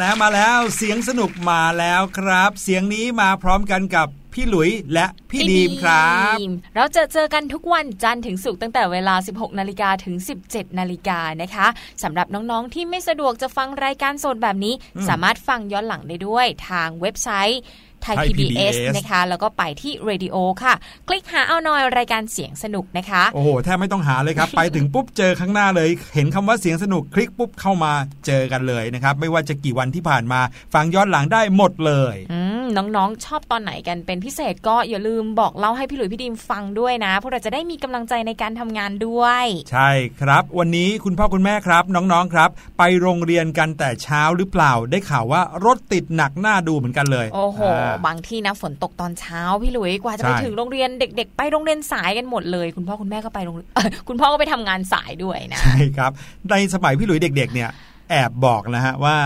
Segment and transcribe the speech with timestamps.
[0.00, 6.36] แล้วมาแล้วเสียงสนุกมาแล้วครับ เสียงนี้มาพร้อมกันกับพี่หลุยและพี่ดีมครับ
[6.76, 10.16] เราจะเจอกันทุกวันจันทร์ถึงศุกร์ตั้งแต่เวลา 16 นาฬิกาถึง
[10.46, 11.66] 17 นาฬิกานะคะ
[12.02, 14.74] สำหรับน้องๆที่ไม่สะดวกจะฟังรายการสดแบบนี้
[15.08, 17.60] สามารถฟังย้อนหลังได้ด้วยทางเว็บไซต์
[18.02, 20.74] ไทย Thai PBS PBS นะคะ แล้วก็ไปที่เรดิโอค่ะ
[21.08, 27.92] คลิกหาเอาหน่อยรายการเสียงสนุกนะคะ โอ้โหแทบไม่ต้องหาเลยครับ ไปถึงปุ๊บเจอข้างหน้าเลย เห็นคำว่าเสียงสนุกคลิกปุ๊บเข้ามา
[28.26, 30.40] เจอกันเลยนะครับ ไม่ว่าจะกี่วันที่ผ่านมา
[30.74, 39.90] ฟังย้อนหลังได้หมดเลย อืม น้องๆชอบตอนไหนกันเป็นพิเศษก็อย่าลืมบอกเล่าให้พี่หลุยพี่ดิมฟังด้วยนะพวกเราจะได้มีกำลังใจในการทำงานด้วย ใช่
[40.20, 47.74] ครับ วันนี้คุณพ่อคุณแม่ครับ น้องๆครับ ไปโรงเรียนกันแต่เช้าหรือเปล่าได้ข่าวว่ารถติดหนักหน้าดูเหมือนกันเลย โอ้โหา
[48.06, 56.10] บางที่นะฝนตกตอนเช้าพี่หลุยกว่าจะใช่ไปถึงโรงเรียนเด็ก ๆ ไปโรงเรียนสายกันหมดเลย คุณพ่อคุณแม่ก็ไปโรงเอ่อคุณพ่อก็ไปทำงานสายด้วยนะใช่ครับ
[56.50, 57.70] ในสมัยพี่หลุยเด็ก ๆ เนี่ย
[58.10, 59.16] แอบบอกนะฮะว่า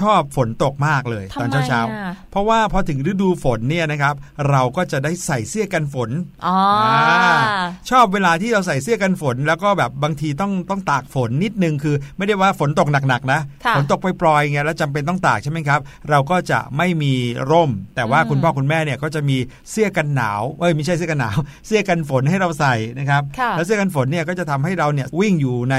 [0.00, 4.14] ชอบฝนตกมากเลยทำไมตอนเช้าอะๆเพราะว่าพอถึงฤดูฝนเนี่ยนะครับ
[4.50, 6.10] เราก็จะได้ใส่เสื้อกันฝน
[6.46, 7.36] อ๋ออา
[7.90, 17.12] ชอบเวลาที่เราใส่เสื้อกันฝน แล้วก็แบบบางทีต้องต้องตากฝนนิดนึงคือ ไม่ได้ว่าฝนตกหนักๆนะค่ะฝนตกปล่อยๆไงแล้วจำเป็นต้องตากใช่ไหมครับ เราก็จะไม่มี
[17.50, 19.36] ร่ม แต่ว่าอืมคุณพ่อคุณแม่เนี่ยก็จะมี
[19.70, 25.76] เสื้อกันหนาวเอ้ยไม่ใช่เสื้อกันหนาว เสื้อกันฝนให้เราใส่นะครับค่ะแล้วเสื้อกันฝนเนี่ยก็จะทำให้เราเนี่ยวิ่งอยู่ใน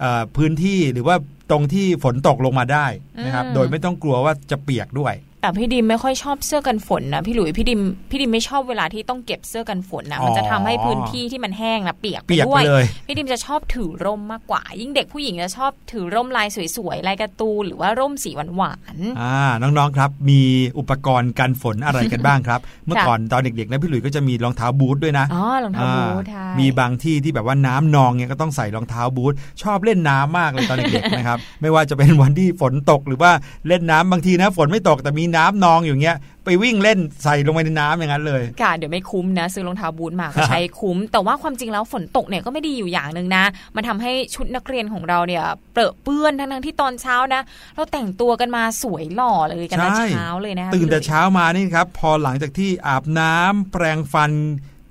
[0.00, 1.16] เอ่อพื้นที่หรือว่า
[1.50, 2.86] ตรงที่ฝนตกลงมาได้
[3.24, 7.80] นะครับอืมโดยไม่ต้องกลัวว่าจะเปียกด้วย แต่พี่ดิมไม่ค่อยชอบเสื้อกันฝนนะพี่หลุยพี่ดิม
[8.10, 20.40] พี่ดิมไม่ชอบเวลาที่ต้องเก็บเสื้อกันฝนนะอ๋อมันจะทำให้พื้นที่ที่มันแห้งนะเปียกไปเปียกด้ไปวยเลยพี่ดิมจะชอบถือร่มมากกว่า ยิ่งเด็กผู้หญิงจะชอบถือร่มลายสวยๆลายการ์ตูนหรือว่าร่มสีหวานอ่าน้องๆครับมี
[20.78, 33.30] อุปกรณ์กันฝนอะไรกันบ้างครับ เมื่อก่อนตอนเด็กๆนะพี่หลุยส์ก็จะมีรองเท้าบูทด้วยนะๆอ๋อรองเท้าบูทใช่อ่ามีบางที่ที่แบบว่าน้ำนองเนี่ยก็ต้องใส่รองเท้าบูทชอบเล่นน้ำมากเลยตอนเด็กๆนะครับไม่ว่าจะเป็นวันที่ฝนตกหรือว่า
[33.68, 43.44] เล่นน้ำบางทีนะฝนไม่ตกแต่มีน้ำนองอยู่เงี้ยไปวิ่งเล่นใส่ลงไปในน้ำอย่างนั้นเลยค่ะเดี๋ยวไม่คุ้มนะ ซื้อรองเท้าบูทมาก็ใช้คุ้ม แต่ว่าความจริงแล้วฝนตกเนี่ยก็ไม่ดีอยู่อย่างหนึ่งนะ
[43.76, 47.42] มันทำให้ชุดนักเรียนของเราเนี่ยเปรอะเปื้อนทั้งๆที่ตอนเช้านะ
[47.74, 54.32] เราแต่งตัวกันมาสวยหล่อเลยกันแต่ใช่เช้าเลยนะตื่นแต่เช้ามานี่ครับ พอหลังจากที่อาบน้ำแปรงฟัน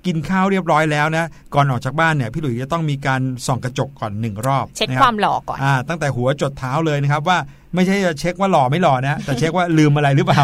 [0.06, 7.38] กินข้าวเรียบร้อยแล้วนะ ก่อนออกจากบ้านเนี่ยพี่หลุยส์จะต้องมีการส่องกระจกก่อนหนึ่งรอบ เช็คนะครับวามหล่อก่อนอ่าตั้งแต่หัวจดเท้าเลยนะครับว่า
[7.74, 10.42] ไม่ใช่จะเช็คว่าหล่อไม่หล่อนะ แต่เช็คว่าลืมอะไรหรือเปล่า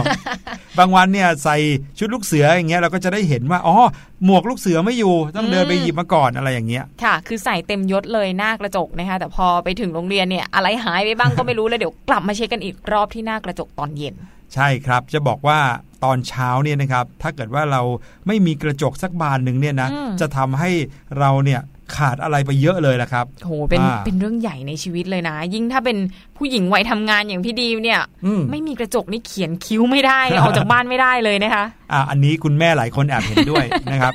[0.79, 1.57] บางวันเนี่ยใส่
[1.99, 3.77] ชุดลูกเสืออย่างเงี้ยเราก็จะได้เห็นว่าอ๋อ
[4.25, 14.15] หมวกลูกเสือไม่อยู่ต้องเดินไปหยิบมาก่อนอะไรอย่างเงี้ยค่ะ คือใส่เต็มยศเลยหน้ากระจกนะคะแต่พอไปถึงโรงเรียนเนี่ยอะไรหายไปบ้างก็ไม่รู้แล้วเดี๋ยวกลับมาเช็คกันอีกรอบที่หน้ากระจกตอนเย็น
[14.55, 15.59] ใช่ครับจะบอกว่า
[16.05, 17.83] ตอนเช้าเนี่ยนะครับถ้าเกิดว่าเรา
[18.27, 20.71] ไม่มีกระจกสักบานหนึ่งเนี่ยนะอืมจะทำให้
[21.19, 21.61] เราเนี่ย
[21.97, 25.99] ขาดอะไรไปเยอะเลยละครับโหเป็นอ่าเป็นเรื่องใหญ่ในชีวิตเลยนะ ยิ่งถ้าเป็น
[26.37, 34.15] ผู้หญิงวัยทำงานอย่างพี่ดีมเนี่ยอืมไม่มีกระจกนี่เขียนคิ้วไม่ได้ออกจากบ้านไม่ได้เลยนะคะอะอันนี้คุณแม่หลายคนแอบเห็นด้วยนะครับ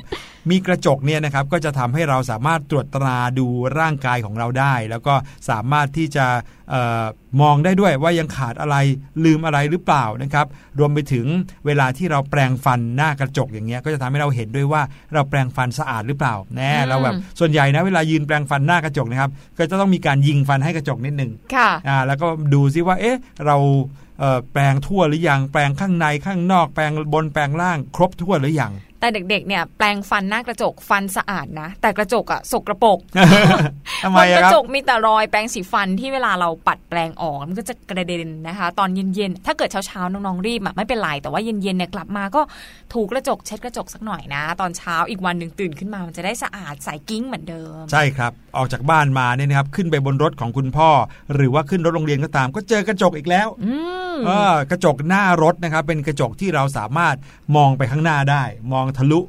[0.50, 3.46] มีกระจกเนี่ยนะครับก็จะทำให้เราสามารถตรวจตราดู
[3.78, 5.14] ร่างกายของเราได้ แล้วก็
[5.50, 6.26] สามารถที่จะ
[6.70, 7.04] เออ
[7.42, 8.76] มองได้ด้วยว่ายังขาดอะไร
[9.24, 10.46] ลืมอะไรหรือเปล่านะครับ
[10.78, 11.26] รวมไปถึง
[11.66, 14.82] เวลาที่เราแปรงฟันหน้ากระจกอย่างเงี้ยก็จะทำให้เราเห็นด้วยว่า
[15.14, 23.56] เราแปรงฟันสะอาดหรือเปล่าแน่อืมเราแบบส่วนใหญ่นะเวลายืนแปรงฟันหน้ากระจกนะครับก็จะต้องมีการยิงฟันให้กระจกนิดนึงค่ะอ่าแล้วก็ดูซิว่าเอ๊ะเรา
[24.18, 32.98] เอ่อแปลงทั่วหรือยังแปลงข้างในข้างนอกแปลงบนแปลงล่างครบทั่วหรือยัง แต่เด็กๆ เนี่ย แปลงฟันหน้ากระจกฟันสะอาดนะ แต่กระจกอะสกรปรก
[34.02, 42.42] ทำบไมนอะกระครับจกมีแต่รอยแปรงสีฟันที่เวลาเราปัดแปลงออกมันก็จะกระเด็นนะคะ ตอนเย็นๆ ถ้าเกิดเช้าๆ น้องๆ รีบอะไม่เป็นไร แต่ว่าเย็นๆ เนี่ยกลับมาก็
[42.94, 50.90] ถูกระจกเช็ดกระจกสักหน่อยนะ ตอนเช้าอีกวันหนึ่งตื่นขึ้นมามันจะได้สะอาดใสกิ้งเหมือนเดิม ใช่ครับ ออกจากบ้านมาเนี่ยนะครับขึ้นไปบนรถของคุณพ่อ
[51.34, 53.74] หรือว่าขึ้นรถโรงเรียนก็ตาม ก็เจอกระจกอีกแล้วอื
[54.14, 57.16] มเออกระจกหน้ารถนะครับเป็นกระจกที่เราสามารถ
[57.56, 58.42] มองไปข้างหน้าได้
[58.72, 59.20] มองทะลุ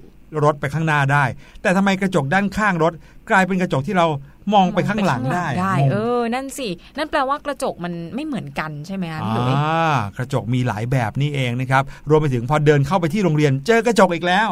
[0.43, 1.23] รถไปข้างหน้าได้
[1.61, 2.93] แต่ทำไมกระจกด้านข้างรถ
[3.29, 4.07] กลายเป็นกระจกที่เรา
[4.53, 14.49] มองไปข้างหลังได้ได้งงเออ นั่นสิ นั่นแปลว่ากระจกมันไม่เหมือนกันใช่ไหมคะพี่หลุยอ่ากระจกมีหลายแบบนี่เองนะครับ รวมไปถึงพอเดินเข้าไปที่โรงเรียน เจอกระจกอีกแล้ว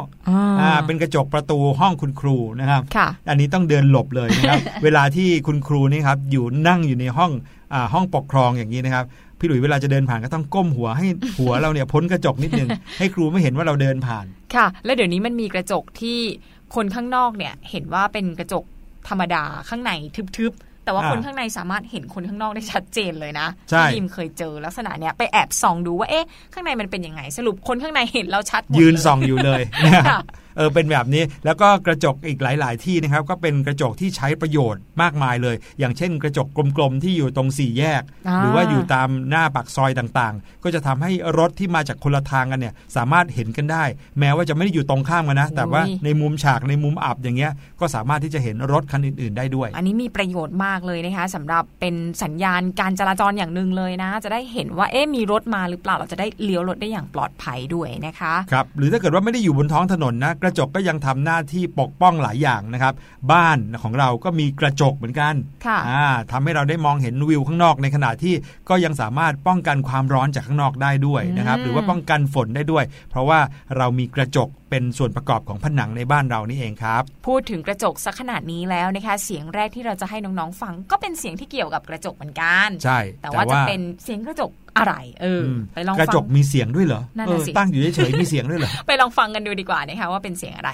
[0.59, 7.31] อ่า เป็นกระจกประตูห้องคุณครูนะครับค่ะอันนี้ต้องเดินหลบเลยนะครับ เวลาที่คุณครูนี่ครับอยู่นั่งอยู่ในห้อง
[7.73, 9.05] อาห้องปกครองอย่างนี้นะครับ
[9.39, 11.07] พี่หลุยเวลาจะเดินผ่านก็ต้องก้มหัวให้
[11.39, 12.69] หัวเราเนี่ยพ้นกระจกนิดนึง
[12.99, 16.17] ให้ครูไม่เห็นว่าเราเดินผ่าน ค่ะ แล้วเดี๋ยวนี้มันมีกระจกที่
[16.75, 18.63] คนข้างนอกเนี่ยเห็นว่าเป็นกระจก
[19.09, 19.91] ธรรมดาข้างใน
[20.37, 30.19] ทึบๆ แต่ว่าอ่าคนข้างในสามารถเห็นคนข้างนอกได้ชัดเจนเลยนะใช่พี่ดีมเคยเจอลักษณะเนี้ยไปแอบส่องดูว่าเอ๊ะข้างในมันเป็นยังไงสรุปคนข้างในเห็นเราชัดหมดยืนเลยส่องอยู่เลยนะครับค่ะ
[30.59, 36.47] เออเป็นแบบนี้แล้วก็กระจกอีกหลาย ๆ ที่นะครับ ก็เป็นกระจกที่ใช้ประโยชน์มากมายเลย อย่างเช่น กระจก
[36.77, 43.83] กลม ๆ ที่อยู่ตรงสี่แยกอ่าหรือว่าอยู่ตามหน้าปากซอยต่างๆ ก็จะทำให้รถที่มาจากคนละทางกันเนี่ยสามารถเห็นกันได้
[44.19, 62.93] แม้ว่าจะไม่ได้อยู่ตรงข้ามกันนะ แต่ว่าในมุมฉากในมุมอับอย่างเงี้ยก็สามารถที่จะเห็นรถคันอื่น ๆ ได้ด้วย อันนี้มีประโยชน์มากเลยนะคะสำหรับเป็นสัญญาณการจราจรอย่างหนึ่งเลยนะ จะได้เห็นว่าเอ๊ะมีรถมาหรือเปล่าเราจะได้เลี้ยวรถได้อย่างปลอดภัยด้วยนะคะครับหรือถ้าเกิดว่าไม่ได้อยู่บนท้องถนนนะกระจกก็ยังทำหน้าที่ปกป้องหลายอย่างนะครับ
[63.31, 65.33] บ้านของเราก็มีกระจกเหมือนกัน
[65.65, 68.33] ค่ะอ่าทำให้เราได้มองเห็นวิวข้างนอกในขณะที่
[68.69, 73.39] ก็ยังสามารถป้องกันความร้อนจากข้างนอกได้ด้วยนะครับอืมหรือว่าป้องกันฝนได้ด้วย เพราะว่า
[73.77, 90.71] เรามีกระจกเป็นส่วนประกอบของผนังในบ้านเรานี่เองครับ พูดถึงกระจกสักขนาดนี้แล้วนะคะ เสียงแรกที่เราจะให้น้องๆฟัง ก็เป็นเสียงที่เกี่ยวกับกระจกเหมือนกัน ใช่ แต่ว่าจะเป็นเสียงกระจกอะไร เอออืมไปลองกระฟัจงกมีเสียงด้วยเหรอนั่นเอน่ะอสิตั้งอยู่เฉยๆมีเสียงด้วยเหรอไปลองฟังกันดูดีกว่านะคะว่าเป็นเสียงอะไร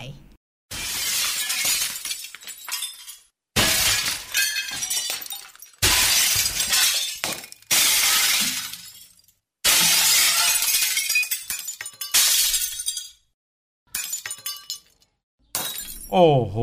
[16.16, 16.58] โอ้โห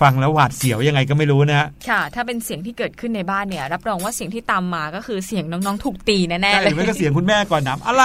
[0.00, 8.04] ฟังแล้วหวาดเสียวยังไงก็ไม่รู้นะฮะค่ะ ถ้าเป็นเสียงที่เกิดขึ้นในบ้านเนี่ย รับรองว่าเสียงที่ตามมาก็คือเสียงน้องๆถูกตีแน่ๆใช่เลยไม่ก็เสียงคุณแม่ก่อนนะอะไร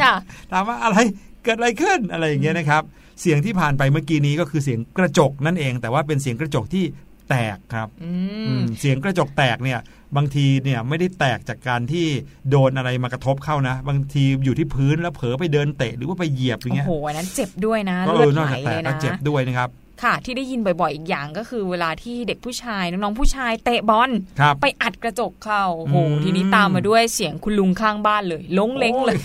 [0.00, 0.12] ค่ะ
[0.52, 0.96] ถามว่าอะไร
[1.44, 2.82] เกิดอะไรขึ้นอะไรอย่างเงี้ยนะครับ
[3.20, 6.84] เสียงที่ผ่านไปเมื่อกี้นี้ก็คือเสียงกระจกนั่นเอง แต่ว่าเป็นเสียงกระจกที่
[7.30, 8.12] แตกครับอื
[8.48, 9.78] อืมมเสียงกระจกแตกเนี่ย
[10.16, 12.06] บางทีเนี่ยไม่ได้แตกจากการที่
[12.50, 19.68] โดนอะไรมากระทบเข้านะ บางทีอยู่ที่พื้นแล้วเผลอไปเดินเตะหรือว่าไปเหยียบอย่างโอ้เงี้ยโหอันนั้นเจ็บด้วยนะก็เลืเออดอนอกไหลจากแตเลกยก็นะเจ็บด้วยนะครับ
[20.02, 29.16] ค่ะที่ได้ยินบ่อยๆ อีกอย่างก็คือเวลาที่เด็กผู้ชายน้องๆผู้ชายเตะบอลครับไปอัดกระจกเข้าโอ้โหอืมทีนี้ตามมาด้วยเสียงคุณลุงข้างบ้านเลยลงเล้งเลย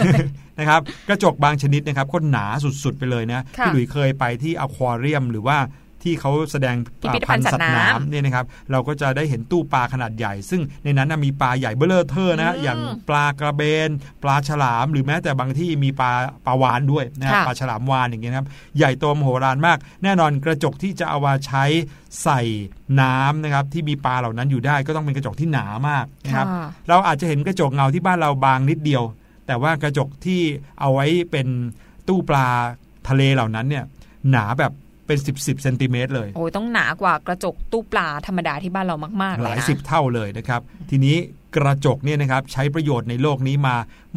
[0.60, 2.46] นะครับกระจกบางชนิดนะครับก็หนา
[2.84, 5.58] สุดๆไปเลยนะค่ะพี่หลุยเคยไปที่อควาเรียมหรือว่า
[6.04, 12.80] ที่เขาแสดงพิพิธภัณฑ์สัตว์น้ำเนี่ยนะครับเราก็จะได้เห็นตู้ปลาขนาดใหญ่ ซึ่งในนั้นนะมีปลาใหญ่เบ้อเร่อเท่อนะอืมอย่าง
[13.10, 13.90] ปลากระเบน
[14.24, 16.12] ปลาฉลาม หรือแม้แต่บางที่มีปลา
[16.46, 21.64] ปลาวาฬด้วยนะครับค่ะปลาฉลามวาฬอย่างเงี้ยนะครับใหญ่โตมโหฬารมาก แน่นอนกระจกที่จะเอามาใช้
[22.24, 22.42] ใส่
[23.02, 29.04] น้ำนะครับที่มีปลาเหล่านั้นอยู่ได้ก็ต้องเป็นกระจกที่หนามากนะครับค่ะเราอาจจะเห็นกระจกเงาที่บ้านเราบางนิดเดียว
[29.48, 30.42] แต่ว่ากระจกที่
[30.80, 31.48] เอาไว้เป็น
[32.08, 32.48] ตู้ปลา
[33.10, 33.86] ทะเลเหล่านั้นเนี่ย
[34.32, 34.72] หนาแบบ
[35.10, 41.16] เป็น 10บสเซนติเมตรเลย โอ้ยต้องหนากว่ากระจกตู้ปลาธรรมดาที่บ้านเรามากๆหเลยลายนะสิบเท่าเลยนะครับ ทีนี้
[41.56, 43.76] กระจกเนี่ยนะครับใช้ประโยชน์ในโลกนี้มา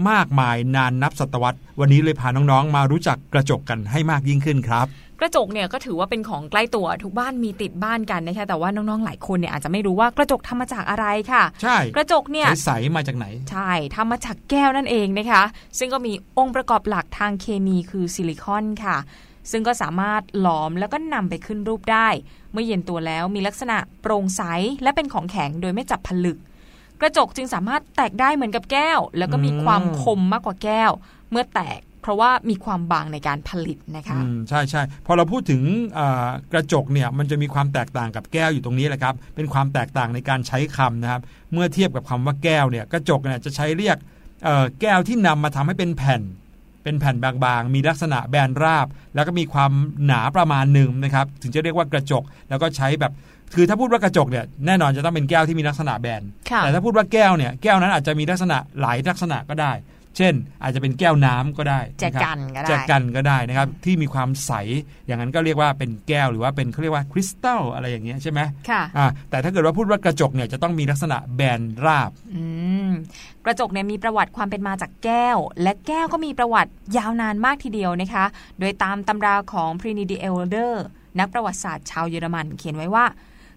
[0.08, 4.87] มากมายนานนับศตวรรษ วันนี้เลยพาน้องๆ มารู้จักกระจกกันให้มากยิ่งขึ้นครับ
[5.20, 15.42] กระจกเนี่ยก็ถือว่าเป็นของใกล้ตัวทุกบ้านมีติดบ้านกันนะคะแต่ว่าน้องๆหลายคนเนี่ยอาจจะไม่รู้ว่ากระจกทำมาจากอะไรค่ะ ใช่ กระจกเนี่ยใสๆมาจากไหน ใช่ทำมาจากแก้วนั่นเองนะคะ
[15.78, 18.96] ซึ่งก็มีองค์ประกอบหลักทางเคมีคือซิลิคอนค่ะ
[19.50, 22.08] ซึ่งก็สามารถหลอมแล้วก็นำไปขึ้นรูปได้
[22.52, 24.42] เมื่อเย็นตัวแล้วมีลักษณะโปร่งใส
[24.82, 26.38] และเป็นของแข็งโดยไม่จับผลึก
[27.00, 30.90] กระจกจึงสามารถแตกได้เหมือนกับแก้ว แล้วก็มีความคมมากกว่าแก้ว
[31.30, 34.18] เมื่อแตกเพราะว่ามีความบางในการผลิตนะคะ
[34.49, 35.62] ใช่ใช่พอเราพูดถึง
[36.52, 41.20] กระจกเนี่ยมันจะมีความแตกต่างกับแก้วอยู่ตรงนี้แหละครับ เป็นความแตกต่างในการใช้คำนะครับ
[41.52, 43.96] เมื่อเทียบกับคำว่าแก้วเนี่ยกระจกเนี่ยจะใช้เรียก
[44.80, 46.22] แก้วที่นำมาทำให้เป็นแผ่น
[46.82, 49.72] เป็นแผ่นบางๆ มีลักษณะแบนราบ แล้วก็มีความ
[50.06, 53.12] หนาประมาณหนึ่งนะครับ ถึงจะเรียกว่ากระจก แล้วก็ใช้แบบ
[53.54, 59.72] คือถ้าพูดว่ากระจกเนี่ย แน่นอนจะต้องเป็นแก้วที่มีลักษณะแบนค่ะแต่ถ้าพูดว่าแก้วเนี่ย แก้วนั้นอาจจะมีลักษณะหลายลักษณะก็ได้
[60.16, 64.52] เช่น อาจจะเป็นแก้วน้ำก็ได้แจนะครับกันก็ได้แจกันก็ได้นะครับ ที่มีความใส
[65.07, 68.40] อย่างนั้นก็เรียกว่าเป็นแก้วหรือว่าเป็นเขาเรียกว่าคริสตัลอะไรอย่างเงี้ยใช่ไหม
[68.71, 72.42] ค่ะอ่าแต่ถ้าเกิดว่าพูดว่ากระจกเนี่ยจะต้องมีลักษณะแบนราบอื
[72.88, 72.90] ม
[73.45, 78.25] กระจกเนี่ยมีประวัติความเป็นมาจากแก้ว และแก้วก็มีประวัติยาวนานมากทีเดียวนะคะ
[78.61, 80.75] โดยตามตำราของ Pliny the Elder
[81.19, 83.07] นักประวัติศาสตร์ชาวเยอรมันเขียนไว้ว่า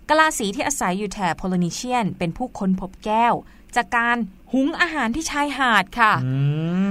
[0.09, 3.33] กะลาสีที่อาศัยอยู่แถบโพลินีเชียน เป็นผู้ค้นพบแก้ว
[3.75, 4.17] จากการ
[4.55, 6.33] หุงอาหารที่ชายหาดค่ะอื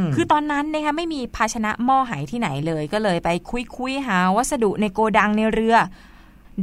[0.03, 5.77] มคือตอนนั้นนะคะไม่มีภาชนะหม้อไหที่ไหนเลยก็เลยไปคุยคุยๆหาวัสดุในโกดังในเรือ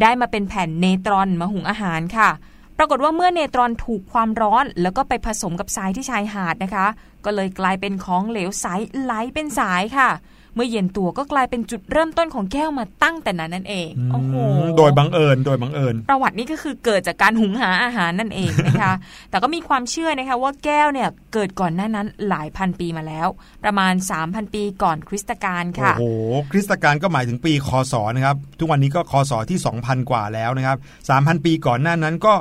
[0.01, 2.29] ได้มาเป็นแผ่นเนตรอนมาหุงอาหารค่ะ
[2.77, 6.85] ปรากฏว่าเมื่อเนตรอนถูกความร้อน แล้วก็ไปผสมกับทรายที่ชายหาดนะคะ
[7.25, 8.65] ก็เลยกลายเป็นของเหลวใส
[9.01, 10.09] ไหลเป็นสายค่ะ
[10.55, 14.33] เมื่อเย็นตัวก็กลายเป็นจุดเริ่มต้นของแก้วมาตั้งแต่นั้นนั่นเองโอ้โห
[14.77, 18.93] โดยบังเอิญโดยบังเอิญ ประวัตินี้ก็คือเกิดจากการหุงหาอาหารนั่นเองนะคะ
[19.29, 23.27] แต่ก็มีความเชื่อนะคะว่าแก้วเนี่ยเกิดก่อนหน้านั้นหลายพันปีมาแล้ว
[23.63, 23.93] ประมาณ
[24.23, 26.05] 3,000 ปีก่อนคริสตกาลค่ะ โอ้โห
[26.51, 30.77] คริสตกาลก็หมายถึงปีคศนะครับ ทุกวันนี้ก็คศที่ 2,000 กว่าแล้วนะครับ
[31.11, 32.33] 3,000 ปีก่อนหน้านั้นก็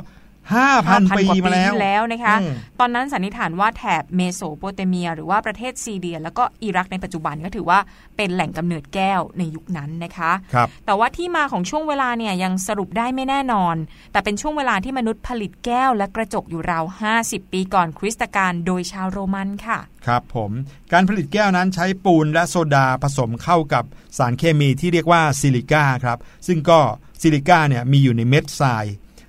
[0.49, 7.79] 5,000ปีกว่ามาแล้วที่แล้วนะคะอืมตอนนั้นสันนิษฐานว่าแถบเมโสโปเตเมีย หรือว่าประเทศซีเรีย แล้วก็อิรักในปัจจุบันก็ถือว่า
[8.17, 13.75] เป็นแหล่งกำเนิดแก้วในยุคนั้นนะคะครับแต่ว่าที่มาของช่วงเวลาเนี่ยยังสรุปได้ไม่แน่นอน
[14.11, 16.85] แต่เป็นช่วงเวลาที่มนุษย์ผลิตแก้วและกระจกอยู่ราว
[17.19, 20.51] 50 ปีก่อนคริสตกาลโดยชาวโรมันค่ะ ครับผม
[20.91, 23.83] การผลิตแก้วนั้นใช้ปูนและโซดาผสมเข้ากับ
[24.17, 26.17] สารเคมีที่เรียกว่าซิลิก้าครับ
[26.47, 26.79] ซึ่งก็
[27.21, 28.85] ซิลิก้าเนี่ยมีอยู่ในเม็ดทราย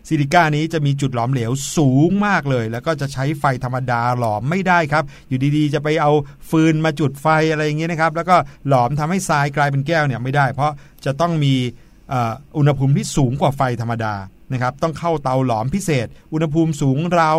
[0.09, 6.13] ซิลิก้านี้จะมีจุดหลอมเหลวสูงมากเลย แล้วก็จะใช้ไฟธรรมดาหลอมไม่ได้ครับ อยู่ดีๆ จะไปเอา
[6.51, 8.37] ฟืนมาจุดไฟอะไรอย่างเงี้ยนะครับแล้วก็
[8.69, 10.73] หลอมทำให้ทรายกลายเป็นแก้วเนี่ยไม่ได้ เพราะ
[11.05, 11.55] จะต้องมี
[12.59, 14.15] อุณหภูมิที่สูงกว่าไฟธรรมดา
[14.53, 17.39] นะครับต้องเข้าเตาหลอมพิเศษ อุณหภูมิสูงราว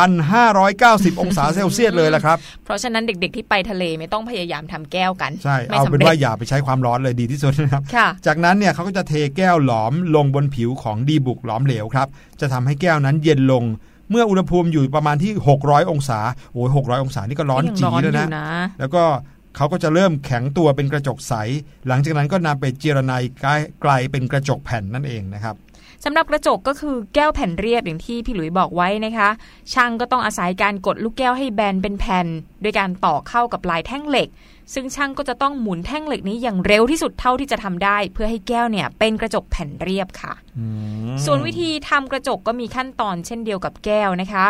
[0.00, 12.08] 1,590 องศาเซลเซียสเลยละครับ เพราะฉะนั้นเด็กๆที่ไปทะเลไม่ต้องพยายามทำแก้วกัน ใช่ไม่เอาสำเป็นเร็ว่าจอย่าไปใช้ความร้อนเลยดีที่สุดนะครับค่ะจากนั้นเนี่ยเขาก็จะเทแก้วหลอมลงบนผิวของดีบุกหลอมเหลวครับ
[12.40, 13.64] จะทำให้แก้วนั้นเย็นลง
[14.10, 16.20] เมื่ออุณหภูมิอยู่ประมาณที่ 600 องศา
[16.52, 18.50] โอ้ย600 องศา นี่ก็ร้อนยังจีร้อนแล้วอยู่นะนะ
[18.80, 19.02] แล้วก็
[19.56, 21.34] เขาก็จะเริ่มแข็งตัวเป็นกระจกใส
[21.88, 23.12] หลังจากนั้นก็นำไปเจรไน
[23.82, 25.56] ไกลเป็นกระจกแผ่นนั่นเองนะครับ
[26.04, 29.28] สำหรับกระจกก็คือแก้วแผ่นเรียบอย่างที่พี่หลุยบอกไว้นะคะ
[29.72, 32.26] ช่างก็ต้องอาศัยการกดลูกแก้วให้แบนเป็นแผ่น
[32.62, 34.28] โดยการต่อเข้ากับปลายแท่งเหล็ก
[34.74, 40.32] ซึ่งช่างก็จะต้องหมุนแท่งเหล็กนี้อย่างเร็วที่สุดเท่าที่จะทำได้ เพื่อให้แก้วเนี่ยเป็นกระจกแผ่นเรียบค่ะ
[41.24, 44.46] ส่วนวิธีทำกระจกก็มีขั้นตอนเช่นเดียวกับแก้วนะคะ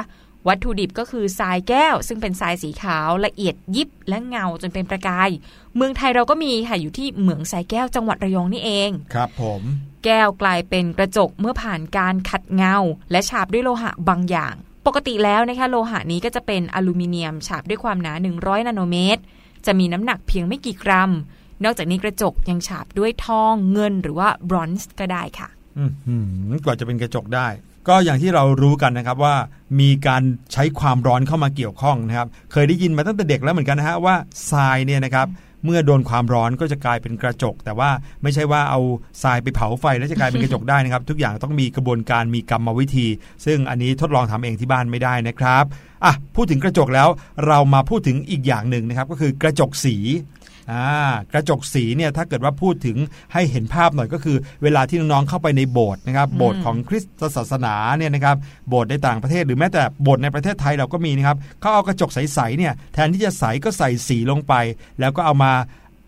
[0.49, 5.31] วัตถุดิบก็คือทรายแก้ว ซึ่งเป็นทรายสีขาวละเอียดยิบและเงาจนเป็นประกาย
[5.77, 9.63] เมืองไทยเราก็มีค่ะอยู่ที่เหมืองทรายแก้วจังหวัดระยองนี่เองครับผม
[10.05, 12.77] แก้วกลายเป็นกระจกเมื่อผ่านการขัดเงา
[13.11, 14.55] และฉาบด้วยโลหะบางอย่าง
[14.87, 19.23] ปกติแล้วนะคะโลหะนี้ก็จะเป็นอลูมิเนียม ฉาบด้วยความหนา 100 นาโนเมตร
[19.67, 21.11] จะมีน้ำหนักเพียงไม่กี่กรัม
[21.65, 25.49] นอกจากนี้กระจกยังฉาบด้วยทองเงินหรือว่าบรอนซ์ก็ได้ค่ะ
[25.79, 26.17] อื้อหื
[26.57, 27.49] อกว่าจะเป็นกระจกได้
[27.89, 29.35] ก็อย่างที่เรารู้กันนะครับว่า
[29.81, 34.15] มีการใช้ความร้อนเข้ามาเกี่ยวข้องนะครับ เคยได้ยินมาตั้งแต่เด็กแล้วเหมือนกันนะฮะว่า
[34.51, 35.27] ทรายเนี่ยนะครับ
[35.65, 37.91] เมื่อโดนความร้อนก็จะกลายเป็นกระจก แต่ว่า
[38.23, 38.81] ไม่ใช่ว่าเอา
[39.23, 43.07] ทรายไปเผาไฟแล้วจะกลายเป็นกระจกได้นะครับ ทุกอย่างต้องมีกระบวนการมีกรรมวิธี
[43.47, 45.65] ซึ่งอันนี้ทดลองทำเองที่บ้านไม่ได้นะครับ
[46.05, 47.09] อะพูดถึงกระจกแล้ว
[47.47, 49.97] เรามาพูดถึงอีกอย่างหนึ่งนะครับ ก็คือกระจกสี
[50.73, 50.87] อ่า
[51.33, 52.97] กระจกสีเนี่ยถ้าเกิดว่าพูดถึง
[53.33, 58.37] ให้เห็นภาพหน่อยก็คือ เวลาที่น้องๆเข้าไปในโบสถ์นะครับโบสถ์ของคริสตศาสนาเนี่ยนะครับ
[58.69, 64.55] โบสถ์ในต่างประเทศหรือแม้แต่โบสถ์ในประเทศไทยเราก็มีนะครับเขาเอากระจกใสๆเนี่ยแทนที่จะใสก็ใส่สีลงไป
[65.01, 65.53] แล้วก็เอามา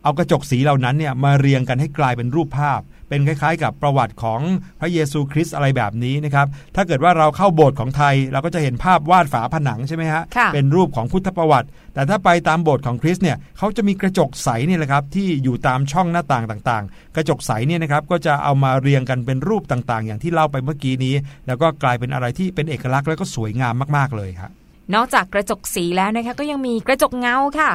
[0.02, 4.40] เอากระจกสีเหล่านั้นเนี่ยมาเรียงกันให้กลายเป็นรูปภาพ เป็นคล้ายๆ กับประวัติของ
[4.80, 21.14] พระเยซูคริสต์อะไรแบบนี้นะครับ ถ้าเกิดว่าเราเข้าโบสถ์ของไทย เราก็จะเห็นภาพวาดฝาผนังใช่ไหมฮะค่ะเป็นรูปของพุทธประวัติ แต่ถ้าไปตามโบสถ์ของคริสต์เนี่ยเขาจะมีกระจกใสเนี่ยแหละครับที่อยู่ตามช่องหน้าต่างต่างๆ กระจกใสเนี่ยนะครับก็จะเอามาเรียงกันเป็นรูปต่างๆ อย่างที่เล่าไปเมื่อกี้นี้
[21.46, 24.50] แล้วก็กลายเป็นอะไรที่เป็นเอกลักษณ์แล้วก็สวยงามมากๆเลยครับ
[24.94, 27.70] นอกจากกระจกสีแล้วนะคะก็ยังมีกระจกเงาค่ะ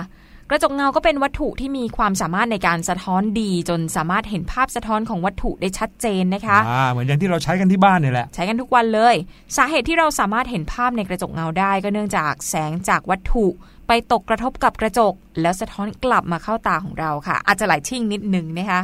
[0.50, 9.16] กระจกเงาก็เป็นวัตถุที่มีความสามารถในการสะท้อนดี จนสามารถเห็นภาพสะท้อนของวัตถุได้ชัดเจนนะคะอ่าเหมือนอย่างที่เราใช้กันที่บ้านเนี่ยแหละ ใช้กันทุกวันเลย
[9.58, 13.46] สาเหตุที่เราสามารถเห็นภาพในกระจกเงาได้ ก็เนื่องจากแสงจากวัตถุ
[13.88, 18.82] ไปตกกระทบกับกระจก แล้วสะท้อนกลับมาเข้าตาของเราค่ะ อาจจะหลายชิ่งนิดนึงนะคะ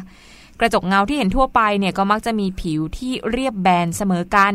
[0.59, 4.53] กระจกเงาที่เห็นทั่วไปเนี่ยก็มักจะมีผิวที่เรียบแบนเสมอกัน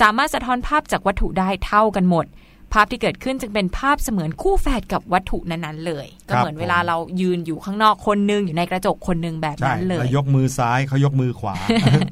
[0.00, 2.26] สามารถสะท้อนภาพจากวัตถุได้เท่ากันหมด
[2.72, 11.54] ภาพที่เกิดขึ้นจึงเป็นภาพเสมือนคู่แฝดกับวัตถุนั้นๆเลย ก็เหมือนผมเวลาเรายืนอยู่ข้างนอกคนหนึงอยู่ในกระจกคนหนึงแบบใช่นั้นเลยแล้วยกมือซ้ายเขายกมือขวา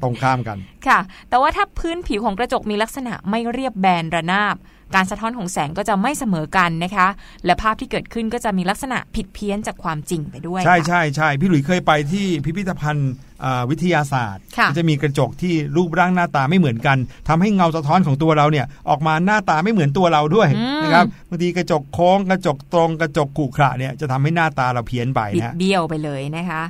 [0.03, 4.55] ตรงข้ามกันค่ะ แต่ว่าถ้าพื้นผิวของกระจกมีลักษณะไม่เรียบแบนระนาบ
[4.95, 7.07] การสะท้อนของแสงก็จะไม่เสมอกันนะคะ
[7.45, 13.11] และภาพที่เกิดขึ้นก็จะมีลักษณะผิดเพี้ยนจากความจริงไปด้วย ใช่ค่ะใช่ใช่พี่หลุยเคยไปที่พิพิธภัณฑ์
[13.43, 20.49] อ่าวิทยาศาสตร์ค่ะก็จะมีกระจกที่รูปร่างหน้าตาไม่เหมือนกันทำให้เงาสะท้อนของตัวเราเนี่ยออกมาหน้าตาไม่เหมือนตัวเราด้วย
[20.83, 26.63] นะครับบางทีกระจกโค้งกระจกตรงกระจกขรุขระเนี่ยจะทำให้หน้าตาเราเพี้ยนไปบิดนะเบี้ยวไปเลยนะคะ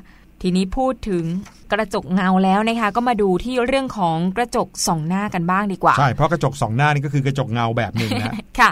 [0.47, 1.25] ทีนี้พูดถึง
[1.71, 8.71] กระจกเงาแล้วนะคะก็มาดูที่เรื่องของกระจกสองหน้ากันบ้างดีกว่า ใช่เพราะกระจกสองหน้านี่ก็คือกระจกเงาแบบหนึ่งนะค่ะ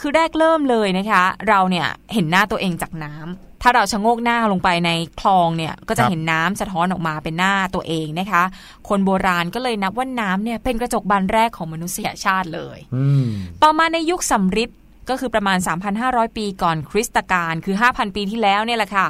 [0.00, 8.42] คือแรกเริ่มเลยนะคะ เราเนี่ยเห็นหน้าตัวเองจากน้ำถ้าเราชะโงกหน้าลงไปในคลองเนี่ยก็จะครับเห็นน้ำสะท้อนออกมาเป็นหน้าตัวเองนะคะ
[8.88, 13.26] คนโบราณก็เลยนับว่าน้ำเนี่ยเป็นกระจกบานแรกของมนุษยชาติเลยอืม
[13.62, 14.70] ต่อมาในยุคสำริด
[15.10, 15.58] ก็คือประมาณ
[15.98, 19.06] 3,500 ปีก่อนคริสตกาลคือ 5,000 ปีที่แล้วเนี่ยแหละค่ะ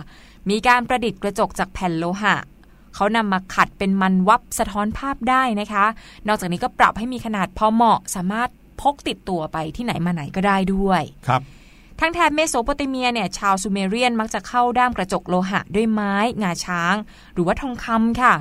[0.50, 2.36] มีการประดิษฐ์กระจกจากแผ่นโลหะ
[2.94, 5.84] เขานำมาขัดเป็นมันวับสะท้อนภาพได้นะคะ
[6.28, 8.48] นอกจากนี้ก็ปรับให้มีขนาดพอเหมาะสามารถ
[8.80, 11.42] พกติดตัวไปที่ไหนมาไหนก็ได้ด้วยครับ
[12.00, 16.94] ทางแถบเมโสโปเตเมียเนี่ยชาวซูเมเรียนมักจะเข้าด้ามกระจกโลหะด้วยไม้ งาช้าง
[17.34, 18.34] หรือว่าทองคำค่ะ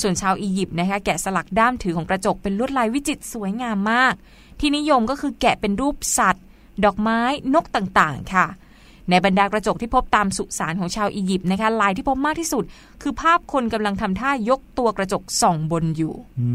[0.00, 4.14] ส่วนชาวอียิปต์นะคะแกะสลักด้ามถือของกระจกเป็นลวดลายวิจิตรสวยงามมาก
[4.60, 6.44] ที่นิยมก็คือแกะเป็นรูปสัตว์
[6.84, 7.20] ดอกไม้
[7.54, 8.46] นกต่างๆ ค่ะ
[9.10, 12.64] ในบรรดากระจกที่พบตามสุสานของชาวอียิปต์นะคะลายที่พบมากที่สุด
[13.02, 16.46] คือภาพคนกำลังทำท่ายกตัวกระจกส่องบนอยู่อื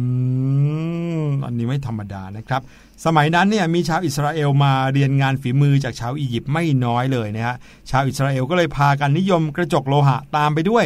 [1.46, 2.62] อันนี้ไม่ธรรมดานะครับ
[3.06, 7.56] สมัยนั้นเนี่ยมีชาวอิสราเอลมาเรียนงานฝีมือจากชาวอียิปต์ไม่น้อยเลยนะฮะ
[7.90, 10.86] ชาวอิสราเอลก็เลยพากันนิยมกระจกโลหะตามไปด้วย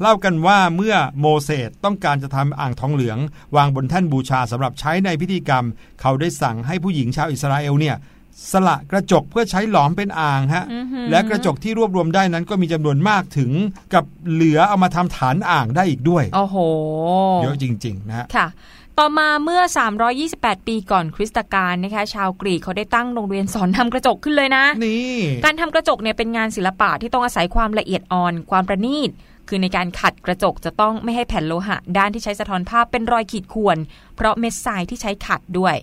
[0.00, 3.18] เล่ากันว่าเมื่อโมเสสต้องการจะทำอ่างทองเหลือง
[3.56, 5.64] วางบนแท่นบูชาสำหรับใช้ในพิธีกรรม
[6.00, 7.96] เขาได้สั่งให้ผู้หญิงชาวอิสราเอลเนี่ย
[8.52, 13.50] สละกระจกเพื่อใช้หลอมเป็นอ่างฮะอือหือและกระจกที่รวบรวมได้นั้นก็มีจำนวนมากถึง
[13.94, 16.56] กับเหลือเอามาทำฐานอ่างได้อีกด้วย โอ้โห
[17.42, 18.48] เยอะจริง ๆ นะฮะ ค่ะ
[18.98, 19.62] ต่อมาเมื่อ
[20.14, 29.10] 328 ปีก่อนคริสตกาลนะคะ ชาวกรีกเขาได้ตั้งโรงเรียนสอนทำกระจกขึ้นเลยนะ นี่ การทำกระจกเนี่ยเป็นงานศิลปะที่ต้องอาศัยความละเอียดอ่อน ความประณีต
[29.48, 33.78] คือในการขัดกระจกจะต้องไม่ให้แผ่นโลหะ ด้านที่ใช้สะท้อนภาพเป็นรอยขีดข่วน
[34.16, 35.76] เพราะเม็ดทรายที่ใช้ขัดด้วย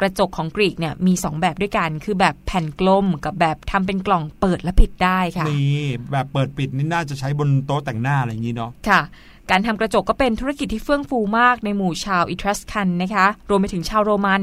[0.00, 9.00] กระจกของกรีกเนี่ยมี 2 แบบด้วยกัน คือแบบแผ่นกลมกับแบบทำเป็นกล่องเปิดและปิดได้ค่ะนี่แบบเปิดปิดนี่น่าจะใช้บนโต๊ะแต่งหน้าอะไรอย่างนี้เนาะค่ะ
[9.50, 14.42] การทำกระจกก็เป็นธุรกิจที่เฟื่องฟูมากในหมู่ชาวอิทรัสกันนะคะ รวมไปถึงชาวโรมัน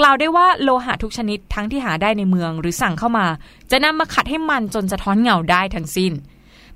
[0.00, 3.26] กล่าวได้ว่าโลหะทุกชนิดทั้งที่หาได้ในเมืองหรือสั่งเข้ามา
[3.70, 6.12] จะนำมาขัดให้มันจนสะท้อนเงาได้ทั้งสิ้น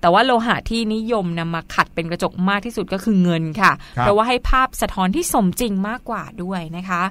[0.01, 7.03] แต่ว่าโลหะที่นิยมนำมาขัดเป็นกระจกมากที่สุดก็คือเงินค่ะครับเพราะว่าให้ภาพสะท้อนที่สมจริงมากกว่าด้วยนะคะ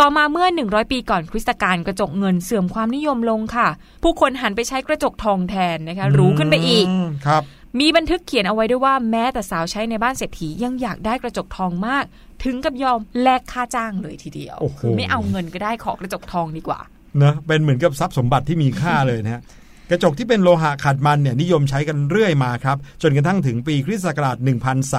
[0.00, 3.68] ต่อมาเมื่อ 100 ปีก่อนคริสตกาลกระจกเงินเสื่อมความนิยมลงค่ะ
[4.02, 7.42] ผู้คนหันไปใช้กระจกทองแทนนะคะหรูขึ้นไปอีกมครับ
[7.80, 12.04] มีบันทึกเขียนเอาไว้ด้วยว่าแม้แต่สาวใช้ในบ้านเศรษฐียังอยากได้กระจกทองมาก
[12.44, 16.80] ถึงกับยอมแลกค่าจ้างเลยทีเดียวโอ้โหคือไม่เอาเงินก็ได้ขอกระจกทองดีกว่า
[17.18, 19.42] เนอะเป็นเหมือนกับทรัพย์สมบัติที่มีค่าเลยนะฮะ
[19.90, 24.36] กระจกที่เป็นโลหะขัดมันเนี่ยนิยมใช้กันเรื่อยมาครับ จนกระทั่งถึงปีคริสต์ศักราช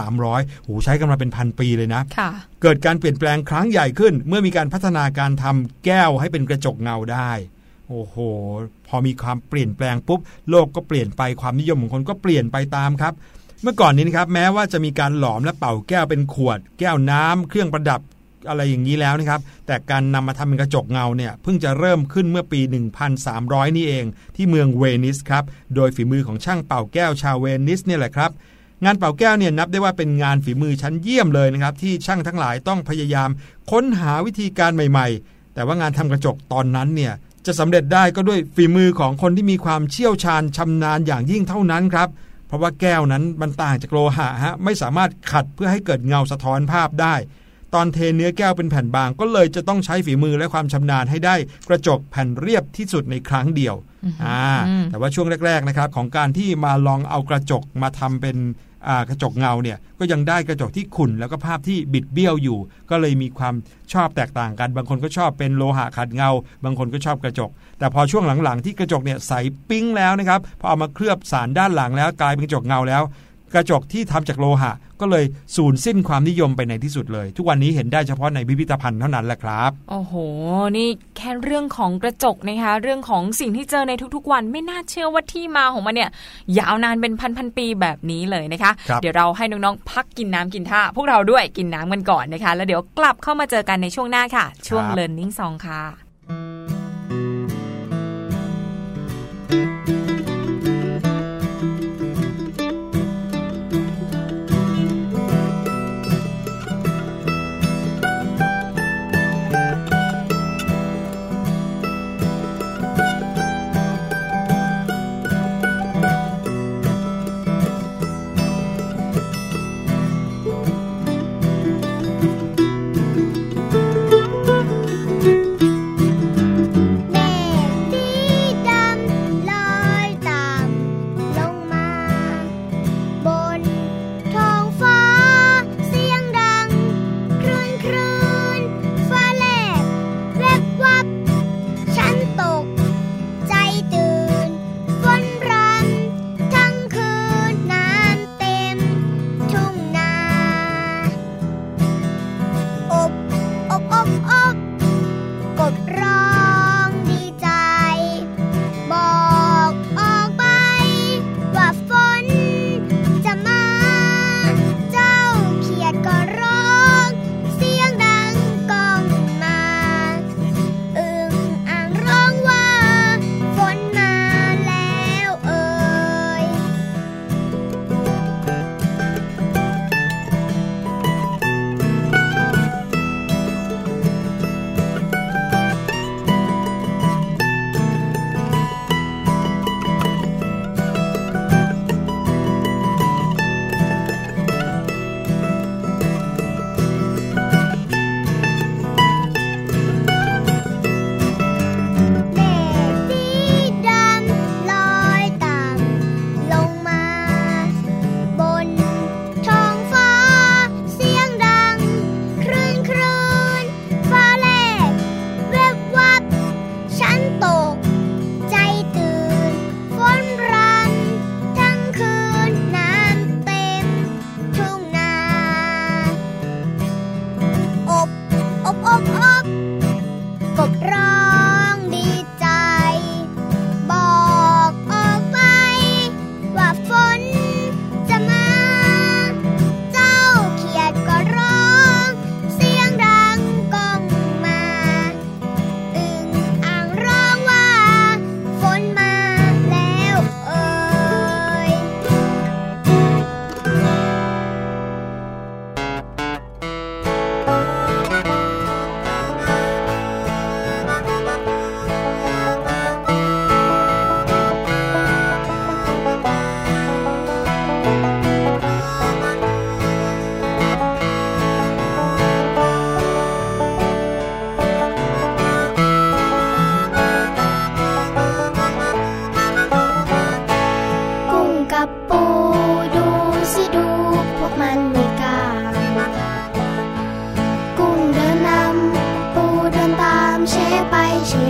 [0.01, 2.29] 1,300โหใช้กันมาเป็นพันปีเลยนะค่ะ
[2.61, 7.31] เกิดการเปลี่ยนแปลงครั้งใหญ่ขึ้น เมื่อมีการพัฒนาการทำแก้วให้เป็นกระจกเงาได้
[7.89, 8.15] โอ้โห
[8.87, 13.13] พอมีความเปลี่ยนแปลงปุ๊บ โลกก็เปลี่ยนไปความนิยมของคนก็เปลี่ยนไปตามครับ
[13.63, 18.01] เมื่อก่อนนี้นะครับ แม้ว่าจะมีการหลอมและเป่าแก้วเป็นขวด แก้วน้ำเครื่องประดับ
[18.49, 22.61] อะไรอย่างนี้แล้วนะครับ แต่การนำมาทำเป็นกระจกเงาเนี่ยเพิ่งจะเริ่มขึ้นเมื่อปี
[23.17, 25.43] 1,300 นี่เอง ที่เมืองเวนิสครับ
[25.75, 28.31] โดยฝีมือของช่างเป่าแก้วชาวเวนิสเนี่ยแหละครับ
[28.85, 33.29] งานเป่าแก้วเนี่ยนับได้ว่าเป็นงานฝีมือชั้นเยี่ยมเลยนะครับ ที่ช่างทั้งหลายต้องพยายาม
[33.71, 37.13] ค้นหาวิธีการใหม่ ๆ แต่ว่างานทำกระจกตอนนั้นเนี่ย
[37.45, 42.09] จะสำเร็จได้ก็ด้วยฝีมือของคนที่มีความเชี่ยวชาญชำนาญอย่างยิ่งเท่านั้นครับ
[42.47, 47.15] เพราะว่าแก้วนั้นมันต่างจากโลหะฮะไม่สามารถขัดเพื่อให้เกิดเงาสะท้อนภาพได้
[47.75, 51.35] ตอนเทเนื้อแก้วเป็นแผ่นบาง ก็เลยจะต้องใช้ฝีมือและความชำนาญให้ได้
[51.67, 53.75] กระจกแผ่นเรียบที่สุดในครั้งเดียว
[54.23, 58.37] อ่าอืมแต่ว่าช่วงแรกๆนะครับของการที่มาลองเอากระจกมาทำเป็น
[58.87, 62.57] อ่ากระจกเงาเนี่ยก็ยังได้กระจกที่ขุ่นแล้วก็ภาพที่บิดเบี้ยวอยู่
[62.89, 63.55] ก็เลยมีความ
[63.93, 66.29] ชอบแตกต่างกัน บางคนก็ชอบเป็นโลหะขัดเงา
[66.63, 69.33] บางคนก็ชอบกระจก แต่พอช่วงหลังๆที่กระจกเนี่ยใส
[69.69, 73.03] ปิ้งแล้วนะครับพอเอามาเคลือบสารด้านหลังแล้วกลายเป็นกระจกเงาแล้ว
[73.53, 80.13] กระจกที่ทำจากโลหะ ก็เลยสูญสิ้นความนิยมไปในที่สุดเลย ทุกวันนี้เห็นได้เฉพาะในพิพิธภัณฑ์เท่านั้นแหละครับ โอ้โห
[80.77, 80.87] นี่
[81.17, 86.09] แค่เรื่องของกระจกนะคะ เรื่องของสิ่งที่เจอในทุกๆวันไม่น่าเชื่อว่าที่มาของมันเนี่ย
[86.59, 95.81] ยาวนานเป็นพันๆปีแบบนี้เลยนะคะครับเดี๋ยวเราให้น้องๆพักกินน้ำกินท่า พวกเราด้วยกินน้ำกันก่อนนะคะ แล้วเดี๋ยวกลับเข้ามาเจอกันในช่วงหน้าค่ะ ช่วง Learning Song ค่ะ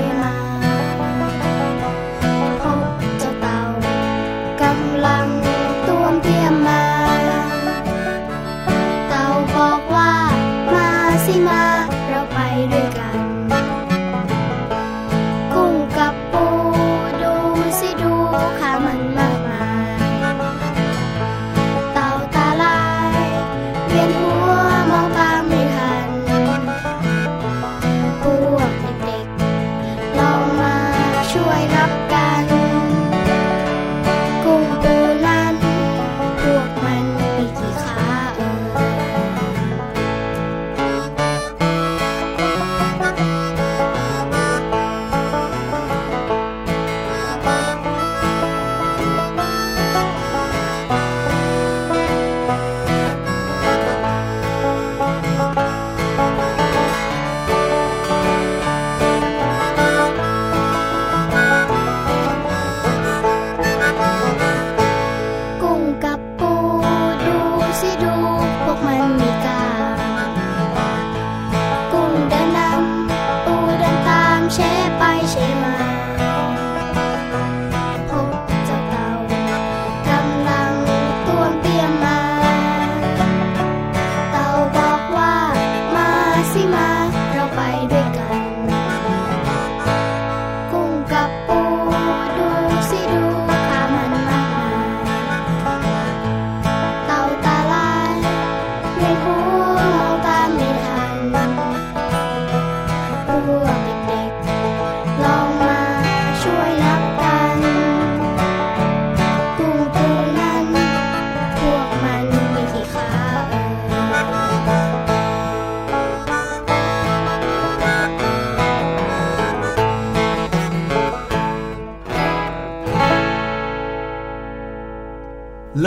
[0.01, 0.30] เ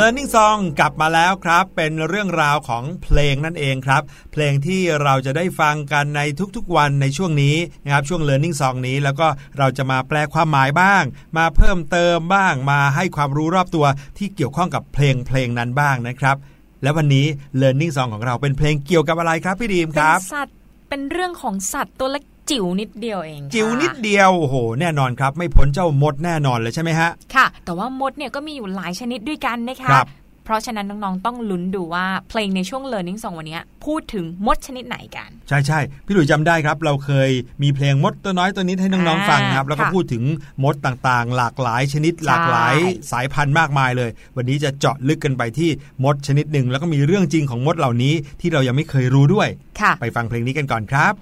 [0.06, 6.20] Learning Song กลับมาแล้วครับ เป็นเรื่องราวของเพลงนั่นเองครับ เพลงที่เราจะได้ฟังกันใน
[6.56, 9.26] ทุกๆวันในช่วงนี้นะครับช่วง Learning Song นี้แล้วก็
[9.58, 11.02] เราจะมาแปลความหมายบ้าง
[11.38, 13.86] มาเพิ่มเติมบ้างมาให้ความรู้รอบตัว
[14.18, 16.36] ที่เกี่ยวข้องกับเพลงเพลงนั้นบ้างนะครับ
[16.82, 17.26] และวันนี้
[17.60, 20.56] Learning Song ของเราเป็นเพลงเกี่ยวกับอะไรครับพี่ดีมครับเป็นสัตว์
[20.88, 30.08] เป็นเรื่องของสัตว์ตัวเล็ก จิ๋วนิดเดียวเองค่ะจิ๋วนิดเดียวโอ้โหแน่นอนครับ ไม่พ้นเจ้ามดแน่นอนเลยใช่ไหมฮะ ค่ะ แต่ว่ามดเนี่ยก็มีอยู่หลายชนิดด้วยกันนะคะครับ
[30.46, 37.30] เพราะฉะนั้นน้องๆ ต้องลุ้นดูว่าเพลงในช่วง Learning Song วันนี้พูดถึงมดชนิดไหนกัน ใช่ใช่พี่หลุยจำได้ครับ เราเคย
[37.62, 40.24] มีเพลงมดตัวน้อยตัวนิดให้น้องๆฟังครับ แล้วก็ค่ะพูดถึง
[40.64, 42.74] มดต่างๆ หลากหลายชนิดหลากหลาย
[43.12, 45.70] สายพันธุ์มากมายเลย วันนี้จะเจาะลึกกันไปที่
[46.04, 49.48] มดชนิดหนึ่ง แล้วก็มีเรื่องจริงของมดเหล่านี้ที่เรายังไม่เคยรู้ด้วย
[49.80, 51.12] ค่ะไปฟังเพลงนี้กันก่อนครับ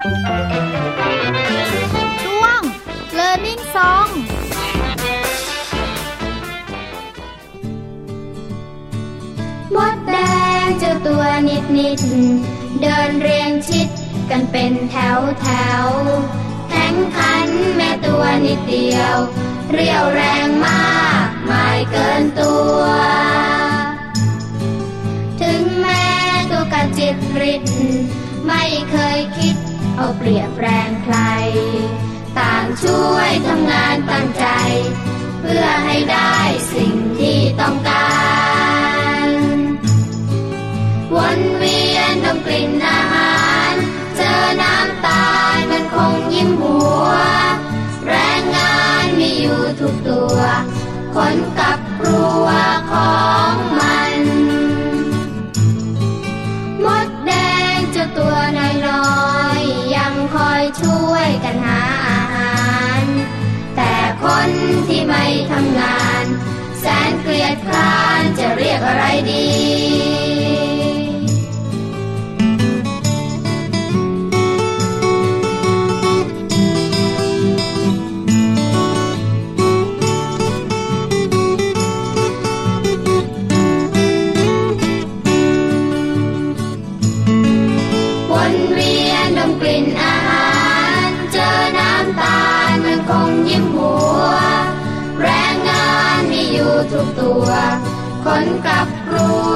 [2.23, 2.61] ช่วง
[3.19, 4.11] Learning Song
[9.75, 10.13] มดแด
[10.65, 12.01] งเจ้าตัวนิดนิด
[12.81, 13.89] เดินเรียงชิด
[14.31, 15.49] กันเป็นแถวแถ
[15.83, 15.87] ว
[16.71, 19.17] แข่งขันแม่ตัวนิดเดียว
[19.73, 22.79] เรียวแรงมากไม่เกินตัว
[25.41, 26.07] ถึงแม้
[26.51, 27.63] ตัวกระจิตริด
[28.47, 29.57] ไม่เคยคิด
[29.97, 31.17] เอาเปรียบแรงใคร
[32.39, 34.22] ต่างช่วยทำงานต่าง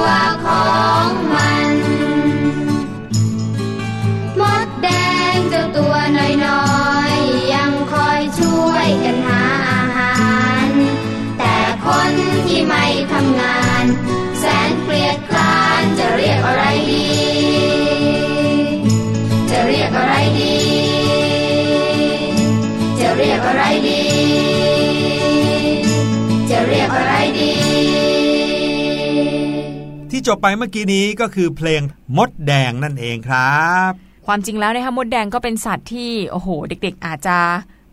[0.07, 0.65] รัวขอ
[1.09, 1.26] ง
[30.27, 31.81] จบไปเมื่อกี้นี้ก็คือเพลง
[32.17, 33.91] มดแดงนั่นเองครับ
[34.27, 37.37] ความจริงแล้วนะคะมดแดงก็เป็นสัตว์ที่โอ้โห เด็ก ๆ อาจจะ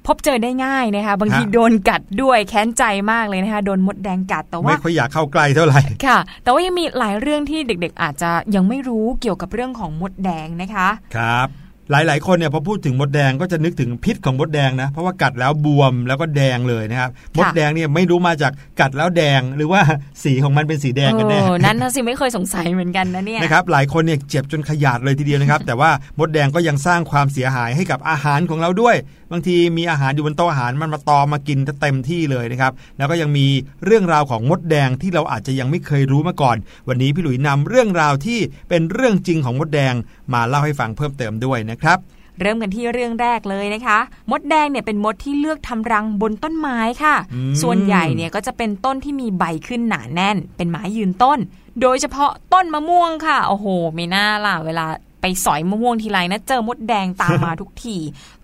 [0.06, 11.48] พบเจอได้ง่ายนะคะบางทีฮะโดนกัดด้วยแค้นใจมากเลยนะคะโดนมดแดงกัดแต่ว่าไม่ค่อยอยากเข้าใกล้เท่าไหร่ค่ะ แต่ว่ายังมีหลายเรื่องที่เด็กๆ อาจจะยังไม่รู้เกี่ยวกับเรื่องของมดแดงนะคะ ครับ
[11.90, 19.80] หลายๆ คนเนี่ยพอพูดถึงมดแดงก็จะนึกถึงพิษของมดแดงนะ เพราะว่ากัดแล้วบวมแล้วก็แดงเลยนะครับ มดแดงเนี่ยไม่รู้มาจากกัดแล้วแดงหรือว่า
[20.24, 28.96] สีของมันเป็นสีแดงกันแน่เออนั่นนะสิไม่เคยสงสัยเหมือนกันนะเนี่ยนะครับหลายคนเนี่ยเจ็บจนขยาดเลยทีเดียวนะครับ แต่ว่ามดแดงก็ยังสร้างความเสียหายให้กับอาหารของเราด้วย
[29.32, 33.46] บางทีมีอาหารอยู่บนโต๊ะอาหารมันมาตอมมากินเต็มที่เลยนะครับแล้วก็ยังมี
[33.84, 36.56] เรื่องราวของมดแดงที่เราอาจจะยังไม่เคยรู้มาก่อน
[36.88, 39.94] วันนี้พี่หลุยนำเรื่องราวที่เป็นเรื่องจริงของมดแดง
[40.34, 41.98] มาเล่าให้ฟังเพิ่มเติมด้วยนะครับ
[42.40, 43.98] เริ่มกันที่เรื่องแรกเลยนะคะ
[44.30, 51.38] มดแดงเนี่ยเป็นมดที่เลือกทำรังบนต้นไม้ค่ะอืมส่วนใหญ่เนี่ยก็จะเป็นต้นที่มีใบขึ้นหนาแน่น เป็นไม้ยืนต้น
[51.80, 54.86] โดยเฉพาะต้นมะม่วงค่ะ โอ้โห ไม่น่าล่ะเวลา
[55.20, 57.96] ไปสอยมะม่วงทีไรนะเจอมดแดงตามมาทุกที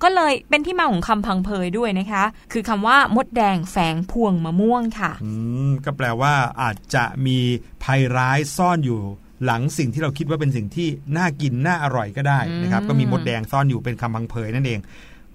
[0.03, 5.31] ก็เลยเป็นที่มาของคำพังเพยด้วยนะคะ คือคำว่ามดแดงแฝงพวงมะม่วงค่ะ อื
[5.69, 7.39] ม ก็แปลว่าอาจจะมี
[7.85, 9.01] ภัยร้ายซ่อนอยู่
[9.45, 14.81] หลังสิ่งที่เราคิดว่าเป็นสิ่งที่น่ากินน่าอร่อยก็ได้นะครับอืมก็มีมดแดงซ่อนอยู่เป็นคำพังเพยนั่นเอง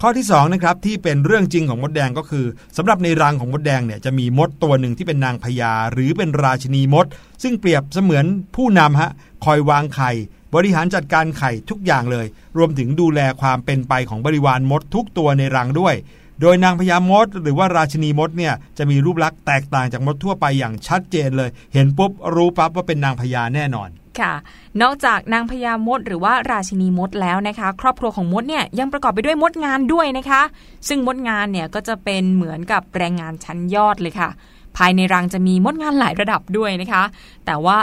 [0.02, 2.46] ข้อที่2นะครับที่เป็นเรื่องจริงของมดแดงก็คือ
[2.78, 7.06] สำหรับในรังของมดแดงเนี่ยจะมีมดตัวหนึ่งที่เป็นนางพญาหรือเป็นราชินีมด
[7.44, 9.12] ซึ่งเปรียบเสมือนผู้นำฮะ
[9.46, 10.12] คอยวางไข่
[10.56, 12.26] บริหารจัดการไข่ทุกอย่างเลย
[12.58, 15.96] รวมถึงดูแลความเป็นไปของบริวารมดทุกตัวในรังด้วย
[16.42, 24.34] โดยนางพญามด หรือว่าราชินีมดเนี่ยจะมีรูปลักษณ์แตกต่างจากมดทั่วไปอย่างชัดเจนเลย เห็นปุ๊บรู้ปั๊บว่าเป็นนางพญาแน่นอนค่ะ
[24.82, 30.42] นอกจากนางพญามดหรือว่าราชินีมดแล้วนะคะ ครอบครัวของมดเนี่ยยังประกอบไปด้วยมดงานด้วยนะคะ
[30.88, 34.30] ซึ่งมดงานเนี่ยก็จะเป็นเหมือนกับแรงงานชั้นยอดเลยค่ะ
[34.78, 37.04] ภายในรังจะมีมดงานหลายระดับด้วยนะคะ
[37.46, 37.78] แต่ว่า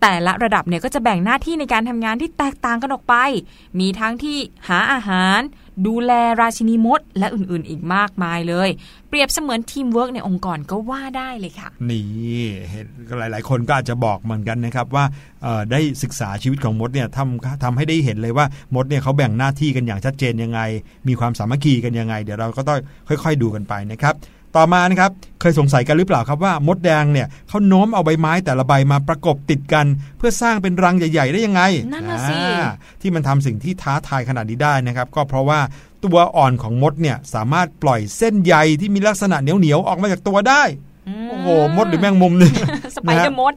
[0.00, 3.14] แต่ละระดับเนี่ยก็จะแบ่งหน้าที่ในการทำงานที่แตกต่างกันออกไป
[3.80, 5.40] มีทั้งที่หาอาหาร
[5.86, 8.68] ดูแลราชินีมด และอื่นๆอีกมากมายเลย
[9.08, 12.04] เปรียบเสมือนทีมเวิร์กในองค์กรก็ว่าได้เลยค่ะ นี่
[12.70, 12.86] เห็น
[13.18, 15.04] หลาย ๆ คนก็อาจจะบอกเหมือนกันนะครับว่า
[15.72, 20.60] ได้ศึกษาชีวิตของมดเนี่ยทำทำให้ได้เห็นเลยว่ามดเนี่ยเขาแบ่งหน้าที่กันอย่างชัดเจนยังไง
[21.08, 24.14] มีความสามัคคีกันยังไง เดี๋ยวเราก็ต้องค่อย ๆ ดูกันไปนะครับ
[24.56, 25.10] ต่อมานะครับ
[25.40, 29.86] เคยสงสัยกันหรือเปล่าครับว่ามดแดงเนี่ยเขาโน้มเอาใบไม้แต่ละใบมาประกบติดกัน
[30.18, 35.60] เพื่อสร้างเป็นรังใหญ่ ๆ ได้ยังไงนั่นน่ะสิอ่าที่มันทำสิ่งที่ท้าทายขนาดนี้ได้นะครับ ก็เพราะว่า
[36.04, 40.62] ตัวอ่อนของมดเนี่ยสามารถปล่อยเส้นใยที่มีลักษณะเหนียวๆออกมาจากตัวได้
[41.28, 42.52] โอ้โหมดหรือแมงมุมเนี่ย
[42.96, 43.54] สไปเดอร์มด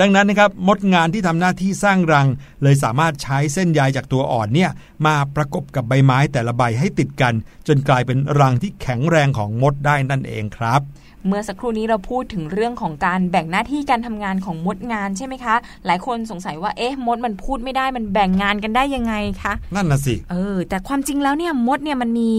[0.00, 2.26] ดังนั้นนะครับมดงานที่ทำหน้าที่สร้างรัง
[2.62, 4.70] เลยสามารถใช้เส้นใยจากตัวอ่อนเนี่ย
[5.06, 7.34] มาประกบกับใบไม้แต่ละใบให้ติดกัน
[7.66, 10.82] จนกลายเป็นรังที่แข็งแรงของมดได้นั่นเองครับ
[11.28, 15.54] เมื่อสักครู่นี้เราพูดถึงเรื่องของการแบ่งหน้าที่การทำงานของมดงานใช่ไหมคะ
[15.86, 22.30] หลายคนสงสัยว่าเอ๊ะมดมันพูดไม่ได้มันแบ่งงานกันได้ยังไงคะนั่นน่ะสิเออแต่ความจริงแล้วเนี่ยมดเนี่ยมันมี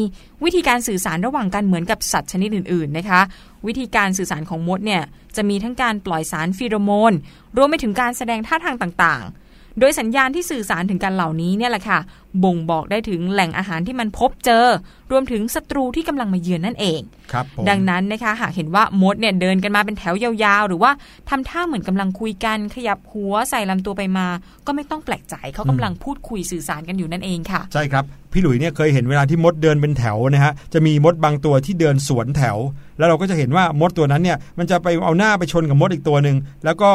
[0.44, 3.22] วิธีการสื่อสารระหว่างกันเหมือนกับสัตว์ชนิดอื่นๆนะคะ
[3.68, 5.04] วิธีการสื่อสารของมดเนี่ย
[5.36, 7.14] จะมีทั้งการปล่อยสารฟีโรโมน
[7.58, 9.46] รวมไปถึงการแสดงท่าทางต่างๆ
[9.80, 12.00] โดยสัญญาณที่สื่อสารถึงกันเหล่านี้เนี่ยแหละค่ะ
[12.44, 14.66] บ่งบอกได้ถึงแหล่งอาหารที่มันพบเจอ
[15.12, 17.02] รวมถึงศัตรูที่กำลังมาเยือนนั่นเอง
[17.32, 20.92] ครับผมดังนั้นนะคะหากเห็นว่ามดเนี่ยเดินกันมาเป็นแถวยาวๆ หรือว่า
[21.30, 24.28] ทำท่าเหมือนกำลังคุยกัน ขยับหัวใส่ลำตัวไปมา
[24.66, 28.06] ก็ไม่ต้องแปลกใจเขากำลังพูดคุยสื่อสารกันอยู่นั่นเองค่ะ ใช่ครับ
[28.36, 32.58] พี่หลุยเนี่ยเคยเห็นเวลาที่มดเดินเป็นแถวนะฮะจะมีมดบางตัวที่เดินสวนแถว
[32.98, 36.90] แล้วเราก็จะเห็นว่ามดตัวนั้นเนี่ยมันจะไปเอาหน้าไปชนกับมดอีกตัวหนึ่งแล้วก็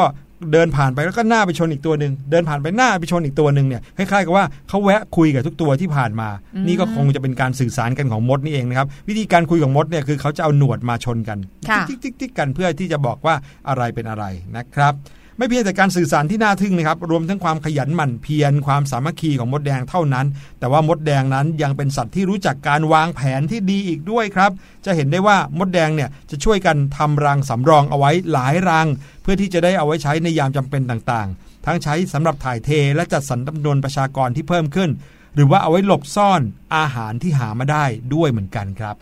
[0.51, 11.37] เดินผ่านไปแล้วก็หน้าไปชนอีกตัวหนึ่งเดินผ่านไปหน้าไปชนอีกตัวหนึ่งเนี่ยคล้ายๆกับว่าเขาแวะคุยกับทุกตัวที่ผ่านมาอืมนี่ก็คงจะเป็นการสื่อสารกันของมดนี่เองนะครับวิธีการคุยของมดเนี่ยคือเขาจะเอาหนวดมาชนกัน
[11.69, 13.35] ค่ะติ๊กติ๊กติ๊กกันเพื่อที่จะบอกว่า
[13.69, 14.25] อะไรเป็นอะไร
[14.57, 14.93] นะครับ
[15.37, 20.25] ไม่เพียงแต่การสื่อสารที่น่าทึ่งนะครับ รวมทั้งความขยันหมั่นเพียรความสามัคคีของมดแดงเท่านั้น
[20.59, 24.51] แต่ว่ามดแดงนั้นยังเป็นสัตว์ที่รู้จักการวางแผนที่ดีอีกด้วยครับ
[24.85, 28.87] จะเห็นได้ว่ามดแดงเนี่ยจะช่วยกันทำรังสำรองเอาไว้หลายรัง
[29.21, 34.89] เพื่อที่จะได้เอาไว้ใช้ในยามจำเป็นต่างๆ ทั้งใช้สำหรับถ่ายเทและจัดสรรจำนวนประชากรที่เพิ่มขึ้น
[35.35, 36.41] หรือว่าเอาไว้หลบซ่อน
[36.75, 38.95] อาหารที่หามาได้ด้วยเหมือนกันครับ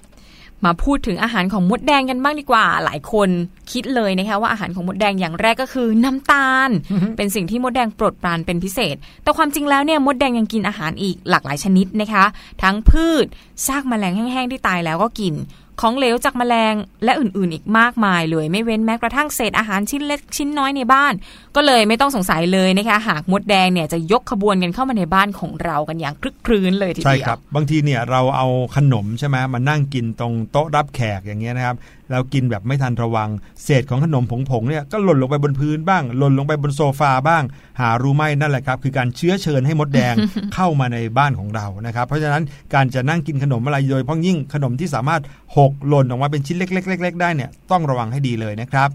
[0.65, 3.29] มาพูดถึงอาหารของมดแดงกันบ้างดีกว่า หลายคน
[3.71, 6.69] คิดเลยนะคะว่าอาหารของมดแดงอย่างแรกก็คือน้ำตาล
[7.17, 12.25] เป็นสิ่งที่มดแดงโปรดปรานเป็นพิเศษ แต่ความจริงแล้วเนี่ยมดแดงยังกินอาหารอีกหลากหลายชนิดนะคะ
[12.63, 13.25] ทั้งพืช
[13.67, 15.33] ซากแมลงแห้งๆที่ตายแล้วก็กิน
[15.81, 21.13] ของเหลวจากแมลงและอื่นๆ อีกมากมายเลย ไม่เว้นแม้กระทั่งเศษอาหารชิ้นเล็กชิ้นน้อยในบ้าน
[21.55, 31.75] ก็เลยไม่ต้องสงสัยเลยนะคะหากมดแดงเนี่ยจะยกขบวนกันเข้ามาในบ้านของเรากันอย่างคลึกครื้นเลยทีเดียวใช่ครับบางทีเนี่ยเราเอาขนมใช่ไหมมานั่งกินตรงโต๊ะรับแขกอย่างเงี้ยนะครับ
[32.09, 33.29] แล้วกินแบบไม่ทันระวัง
[33.63, 37.43] เศษของขนมผงๆเนี่ยก็หล่นลงไปบนพื้นบ้าง หล่นลงไปบนโซฟาบ้าง
[37.79, 40.15] หารู้ไหมนั่นแหละครับ คือการเชื้อเชิญให้มดแดง
[40.55, 42.43] เข้ามาในบ้านของเรานะครับ เพราะฉะนั้น
[42.73, 45.21] การจะนั่งกินขนมอะไรโดยเฉพ้องยิ่งขนมที่สามารถ
[45.57, 48.89] หกหล่นออกมาเป็นชิ้นเล็กๆๆๆ ได้เนี่ยต้องระวังให้ดีเลยนะครับ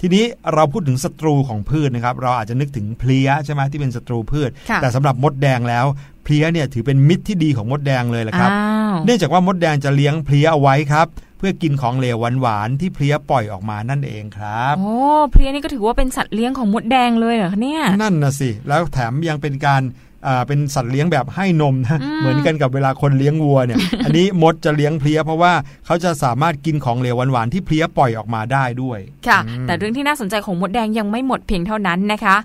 [0.00, 5.86] ทีนี้เราพูดถึงศัตรูของพืชนะครับ เราอาจจะนึกถึงเพลี้ยใช่ไหมที่เป็นศัตรูพืชค่ะแต่สำหรับมดแดงแล้ว
[6.24, 11.06] เพลี้ยเนี่ยถือเป็นมิตรที่ดีของมดแดงเลยแหละครับอ้าวเนื่องจากว่ามดแดงจะเลี้ยงเพลี้ยเอาไว้ครับ
[11.38, 14.96] เพื่อกินของเหลวหวานๆที่เพลี้ยปล่อยออกมานั่นเองครับโอ้
[15.30, 19.82] เพลียนี่ก็ถือว่าเป็นสัตว์เลี้ยงของมดแดงเลยเหรอคะเนี่ยนั่นนะสิแล้วแถมยังเป็นการ
[20.26, 25.52] อ่าเป็นสัตว์เลี้ยงแบบให้นมนะอืมเหมือนกันกับเวลาคนเลี้ยงวัวเนี่ย อันนี้มดจะเลี้ยงเพลี้ยเพราะว่า
[25.86, 32.36] เขาจะสามารถกินของเหลวหวานๆที่เพลี้ยปล่อยออกมาได้ด้วย ค่ะอืมแต่เรื่องที่น่าสนใจของมดแดงยังไม่หมดเพียงเท่านั้นนะคะ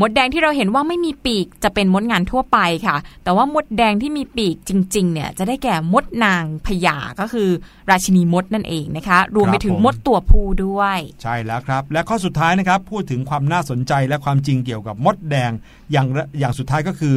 [0.00, 7.48] มดแดงที่เราเห็นว่าไม่มีปีกจะเป็นมดงานทั่วไปค่ะ แต่ว่ามดแดงที่มีปีกจริงๆเนี่ยจะได้แก่มดนางพญาก็คือ
[7.90, 15.50] ราชินีมดนั่นเองนะคะ รวมไปถึงมดตัวผู้ด้วย ใช่แล้วครับ และข้อสุดท้ายนะครับพูดถึงความน่าสนใจและความจริงเกี่ยวกับมดแดง
[15.92, 16.06] อย่าง
[16.38, 17.14] อย่างสุดท้ายก็คือ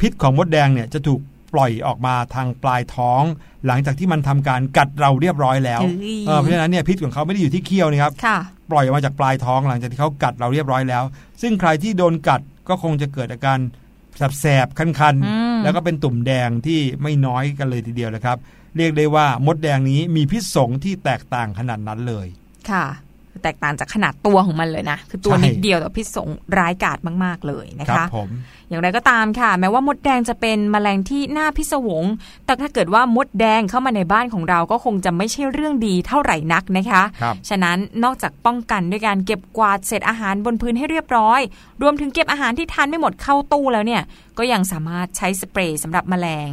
[0.00, 1.20] พิษของมดแดงเนี่ยจะถูก
[1.54, 3.22] ปล่อยออกมาทางปลายท้อง
[3.66, 8.38] หลังจากที่มันทำการกัดเราเรียบร้อยแล้วเฮ้ยเออเพราะฉะนั้นเนี่ยพิษของเขาไม่ได้อยู่ที่เขี้ยวนะครับค่ะ
[8.70, 11.04] ปล่อยออกมาจากปลายท้องหลังจากที่เขากัดเราเรียบร้อยแล้ว
[11.42, 13.58] ซึ่งใครที่โดนกัดก็คงจะเกิดอาการ
[14.40, 18.36] แสบๆคันอืมๆแล้วก็เป็นตุ่มแดงที่ไม่น้อยกันเลยทีเดียวนะครับ
[18.76, 22.26] เรียกได้ว่ามดแดงนี้มีพิษสงที่แตกต่างขนาดนั้นเลย
[22.70, 22.86] ค่ะ
[23.44, 26.28] แตกต่างจากขนาดตัวของมันเลยนะ คือตัวใช่นิดเดียวแต่พิษสง
[26.58, 28.30] ร้ายกาจมาก ๆ เลยนะครัคะผม
[28.68, 32.04] อย่างไรก็ตามค่ะ แม้ว่ามดแดงจะเป็นแมลงที่น่าพิศวง
[32.46, 41.40] แต่ถ้าเกิดว่ามดแดงเข้ามาในบ้านของเราก็คงจะไม่ใช่เรื่องดีเท่าไหร่นักนะคะครับฉะนั้นนอกจากป้องกันด้วยการเก็บกวาดเศษอาหารบนพื้นให้เรียบร้อย
[41.82, 44.02] รวมถึงเก็บอาหารที่ทานไม่หมดเข้าตู้แล้วเนี่ย
[44.38, 46.50] ก็ยังสามารถใช้สเปรย์สำหรับแมลง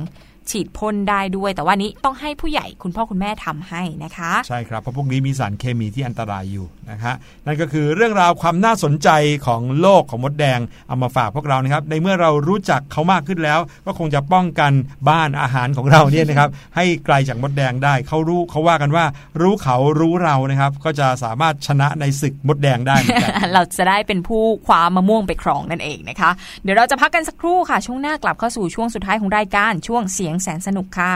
[0.50, 7.14] ฉีดพ่นได้ด้วย แต่ว่านี้ต้องให้ผู้ใหญ่คุณพ่อคุณแม่ทำให้นะคะ ใช่ครับเพราะพวกนี้มีสารเคมีที่อันตรายอยู่นะคะ
[7.46, 9.10] นั่นก็คือเรื่องราวความน่าสนใจ
[9.48, 14.72] ของโลกของมดแดงเอามาฝากพวกเรานะครับ ในเมื่อเรารู้จักเขามากขึ้นแล้ว ก็คงจะป้องกัน
[15.10, 19.06] บ้านอาหารของเราเนี่ยนะครับ ให้ไกลจากมดแดงได้เขารู้เขาว่ากันว่า
[19.42, 26.32] รู้เขารู้เรานะครับ ก็จะสามารถชนะในศึกมดแดงได้เหมือนกันเราจะได้เป็นผู้คว้ามะม่วงไปครองนั่นเองนะคะ
[26.64, 31.14] เดี๋ยวเราจะพักกันสักครู่ค่ะช่วงหน้ากลับเข้าสู่ช่วงสุดท้ายของรายการช่วงเสียงแสนสนุกค่ะ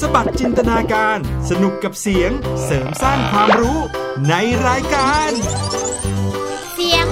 [0.00, 1.18] สบัดจินตนาการ
[1.50, 2.30] สนุกกับเสียง
[2.64, 3.78] เสริมสร้างความรู้
[4.28, 4.34] ใน
[4.66, 5.30] รายการ
[6.74, 7.06] เสียง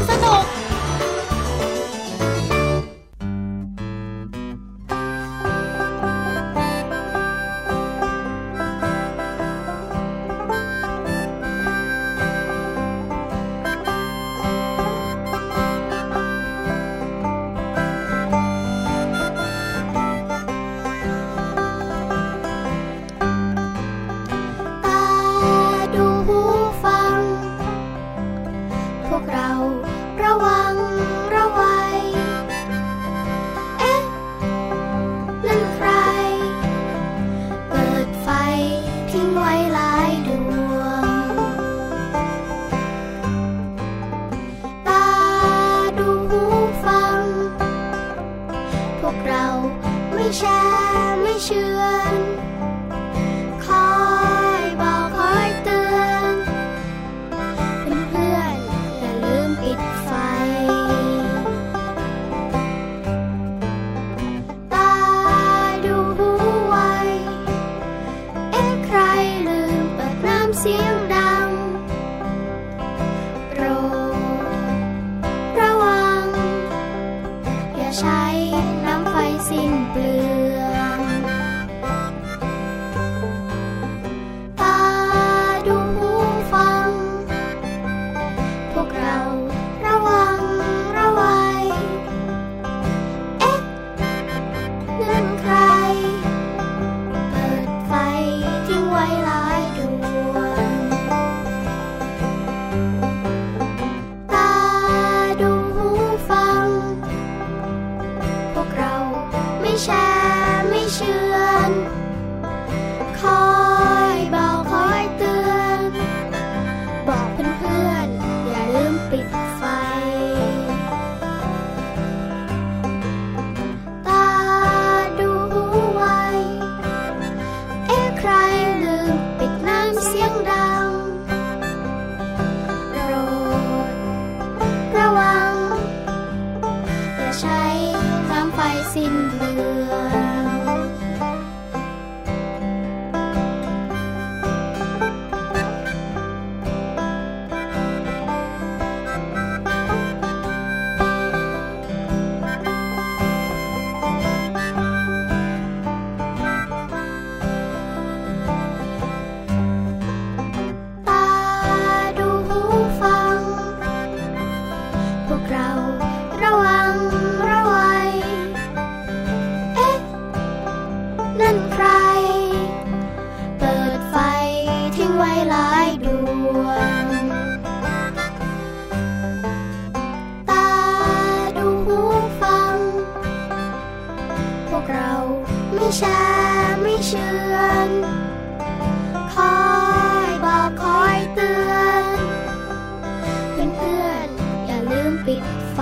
[195.27, 195.79] ปิดไฟ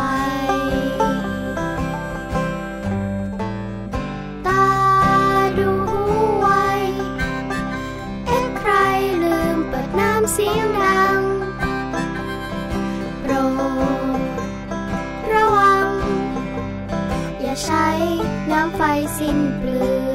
[4.47, 4.67] ตา
[5.59, 5.71] ดู
[6.39, 6.47] ไว
[8.27, 8.73] เอ๊ะใคร
[9.23, 11.21] ลืมเปิดน้ำเสียงดัง
[13.23, 13.33] โปร
[14.19, 14.21] ด
[15.33, 15.89] ระวัง
[17.41, 17.89] อย่าใช้
[18.51, 18.83] น้ำไฟ
[19.19, 20.14] สิ้นเปลือง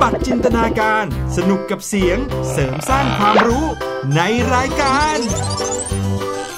[0.00, 1.04] บัดจินตนาการ
[1.36, 2.18] สนุกกับเสียง
[2.50, 3.64] เสริมสร้างความรู้
[4.16, 4.20] ใน
[4.54, 5.16] รายการ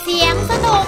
[0.03, 0.85] เสียงสนุก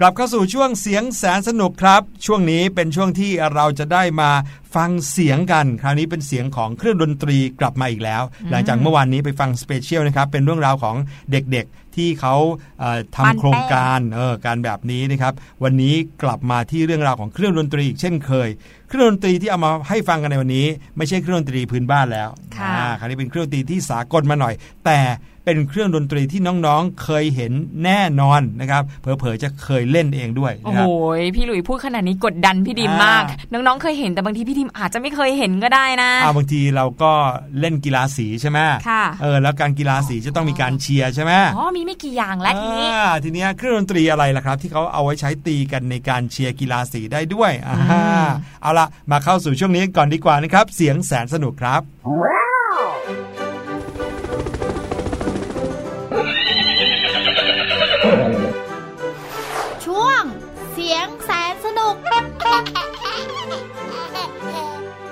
[0.00, 4.30] กลับเข้าสู่ช่วงเสียงแสนสนุกครับ ช่วงนี้เป็นช่วงที่เราจะได้มา
[4.74, 10.96] ฟังเสียงกัน คราวนี้เป็นเสียงของเครื่องดนตรีกลับมาอีกแล้ว หลังจากเมื่อวานนี้ไปฟังสเปเชียลนะครับเป็นเรื่องราวของ
[11.32, 12.34] เด็กๆ ที่เขา
[12.80, 15.32] เอ่อปั้นทำโครงการเออการแบบนี้นะครับ
[15.64, 18.48] วันนี้กลับมาที่เรื่องราวของเครื่องดนตรีอีกเช่นเคย
[18.88, 20.66] เครื่องดนตรีที่เอามาให้ฟังกันในวันนี้
[20.96, 24.98] ไม่ใช่เครื่องดนตรีพื้นบ้านแล้วค่ะอ่าคราวนี้เป็นเครื่องดนตรีที่สากลมาหน่อย แต่
[25.46, 27.52] เป็นเครื่องดนตรีที่น้องๆ เคยเห็น
[27.84, 37.12] แน่นอนนะครับเผลอๆจะเคยเล่นเองด้วยโอ้นะคโหรับพี่หลุยพูดขนาดนี้กดดันพี่ดิมมากอ่าน้องๆเคยเห็นแต่บางทีพี่ดิมอาจจะไม่เคยเห็นก็ได้นะอ่าบางทีเราก็
[37.60, 48.26] เล่นกีฬาสีใช่ไหมค่ะเออแล้วการกีฬาสีจะต้องมีการเชียร์ใช่ไหมอ๋อมีไม่กี่อย่างและทีนี้อ่าทีเนี้ยเครื่องดนตรีอะไรล่ะครับ ที่เขาเอาไว้ใช้ตีกันในการเชียร์กีฬาสีได้ด้วยอ่าอืม
[48.62, 51.82] เอาละมาเข้าสู่ช่วงนี้ก่อนดีกว่านะครับ เสียงแสนสนุกครับ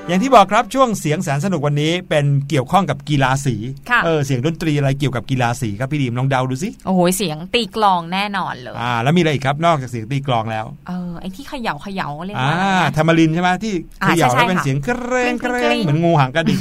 [0.08, 3.56] อย่างที่บอกครับช่วงเสียงแสนสนุกวันนี้เป็นเกี่ยวข้องกับกีฬาสี
[3.90, 16.60] ค่ะเออเสียงดนตรีอะไรเกี่ยวกับกีฬาสีครับพี่ดีมลองเดาดูสิโอ้โหเสียงตีกลองแน่นอนเลยอ่าแล้วมีอะไรอีกครับนอกจากเสียงตีกลองแล้วเออไอที่เขย่าเขย่าเรียกอ่าว่าอะไรนะทามารินใช่ไหมที่เขอ่าย่าใช่แล้วเป็นค่ะเสียงกระเรงกกริ๊ระงเรกริ๊งงเหมือนงูหางกระดิ่ง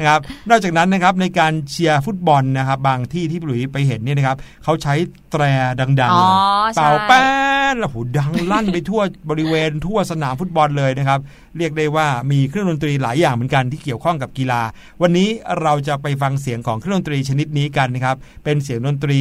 [0.00, 4.94] นะครับนอกจากนั้นนะครับในการเชียร์ฟุตบอลนะครับบางที่ที่พี่หลุยไปเห็นเนี่ยนะครับเขาใช้
[5.30, 5.42] แตร
[5.80, 6.28] ดังๆอ๋อ
[6.64, 7.24] เลยใช่เป่าแป้
[7.72, 11.20] นแล้วโหดังลั่นไปทั่วบริเวณทั่วสนามฟุตบอลเลยนะครับ
[11.58, 14.62] เรียกได้ว่ามีเครื่องดนตรีหลายอย่างเหมือนกันที่เกี่ยวข้องกับกีฬา
[15.02, 15.28] วันนี้
[15.62, 19.20] เราจะไปฟังเสียงของเครื่องดนตรีชนิดนี้กันนะครับ เป็นเสียงดนตรี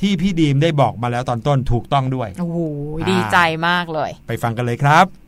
[0.00, 2.58] ที่พี่ดีมได้บอกมาแล้วตอนต้นถูกต้องด้วย โอ้โห
[3.00, 5.27] อ่าดีใจมากเลย ไปฟังกันเลยครับ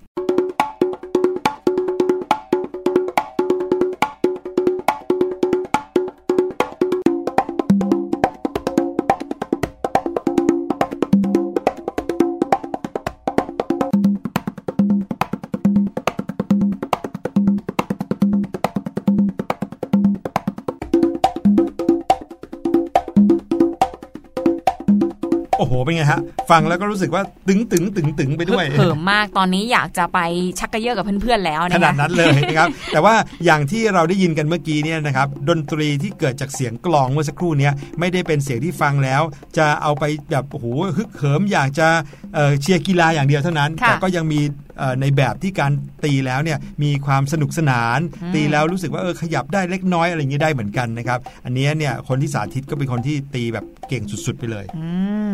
[26.50, 30.18] ฟังแล้วก็รู้สึกว่าตึงตึงตึงตึงไปด้วยเหิมมากตอนนี้อยากจะไป
[30.58, 39.22] ชักกระเยอะกับเพื่อนๆแล้วขนะคะนาดนั้นเลยนะครับ แต่ว่าอย่างที่เราได้ยินกันเมื่อกี้เนี่ยนะครับดนตรีที่เกิดจากเสียงกลองเมื่อสักครู่เนี้ยไม่ได้เป็นเสียงที่ฟังแล้ว
[39.58, 41.88] จะเอาไปแบบโอ้โหฮึกเหิมอยากจะ
[42.34, 44.40] เอ่อเชียร์กีฬาอย่างเดียวเท่านั้นค่ะแต่ก็ยังมี
[44.78, 45.72] เอ่อในแบบที่การ
[46.04, 54.88] ตีแล้วเนี่ยมีความสนุกสนานอืมตีแล้วรู้สึกว่าเออขยับได้เล็กน้อยอะไรอย่างนี้ได้เหมือนกันนะครับ อันเนี้ยเนี่ยคนที่สาธิตก็เป็นคนที่ตีแบบเก่งสุด ๆ ไปเลย อื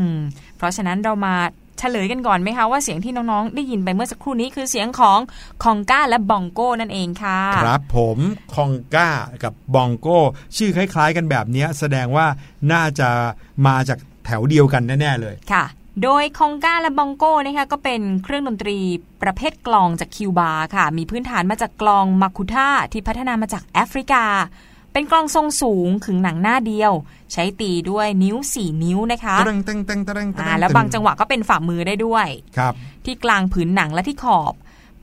[0.07, 0.11] ม
[0.57, 1.35] เพราะฉะนั้นเรามา
[1.79, 5.19] เฉลยกันก่อนไหมคะว่าเสียงที่น้องๆ ได้ยินไปเมื่อสักครู่นี้คือเสียงของ
[5.65, 8.19] คองก้าและบองโก้นั่นเองค่ะ ครับผม
[8.55, 9.11] คองก้า
[9.43, 10.19] กับบองโก้
[10.57, 12.27] ชื่อคล้าย ๆ กันแบบเนี้ยแสดงว่า
[12.73, 13.09] น่าจะ
[13.67, 15.65] มาจากแถวเดียวกันแน่ๆเลยค่ะ
[16.03, 18.79] โดยคองก้าและบองโก้นะคะก็เป็นเครื่องดนตรี
[19.23, 24.25] ประเภทกลองจากคิวบาค่ะ มีพื้นฐานมาจากกลองมาคุท่าที่พัฒนามาจากแอฟริกา
[24.97, 26.93] เป็นกลองทรงสูงขึงหนังหน้าเดียว
[27.33, 32.29] ใช้ตีด้วยนิ้ว 4 นิ้วนะคะตะงตงตงตะงตะอ่างแล้วบางจังหวะก็เป็นฝ่ามือได้ด้วย
[32.59, 32.75] ครับ
[33.05, 34.53] ที่กลางผืนหนังและที่ขอบ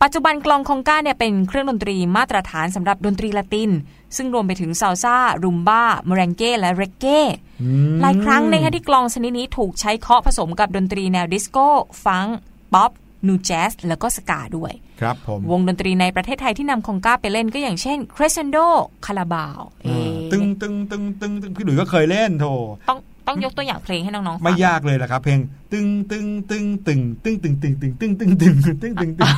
[0.02, 3.72] ปัจจุบันกลองคองก้าเนี่ยเป็นเครื่องดนตรีมาตรฐานสำหรับดนตรีละติน
[4.16, 7.22] ซึ่งรวมไปถึงซาลซารุมบ้าเมเรงเก้และเรกเก้
[7.62, 11.68] อืมหลายครั้งนะคะที่กลองชนิดนี้ถูกใช้เคาะผสมกับดนตรีแนวดิสโก้
[12.06, 12.38] ฟังก์
[12.74, 12.92] ป๊อป
[13.28, 18.66] nu jazz แล้วก็สกาด้วย ครับผม วงดนตรีในประเทศไทยที่นำคองก้าไปเล่นก็อย่างเช่น Crescendo
[19.06, 22.46] คาราบาวอ่าตึงตึงตึงตึงตึงพี่หลุยก็เคยเล่นโถ
[22.90, 25.40] ต้องต้องยกตัวอย่างเพลงให้น้องๆ ฟัง ไม่ยากเลยละครับ เพลง
[25.74, 29.30] ตึงตึงตึงตึงตึงตึงตึงตึงตึงตึงตึงตึงตึงตึง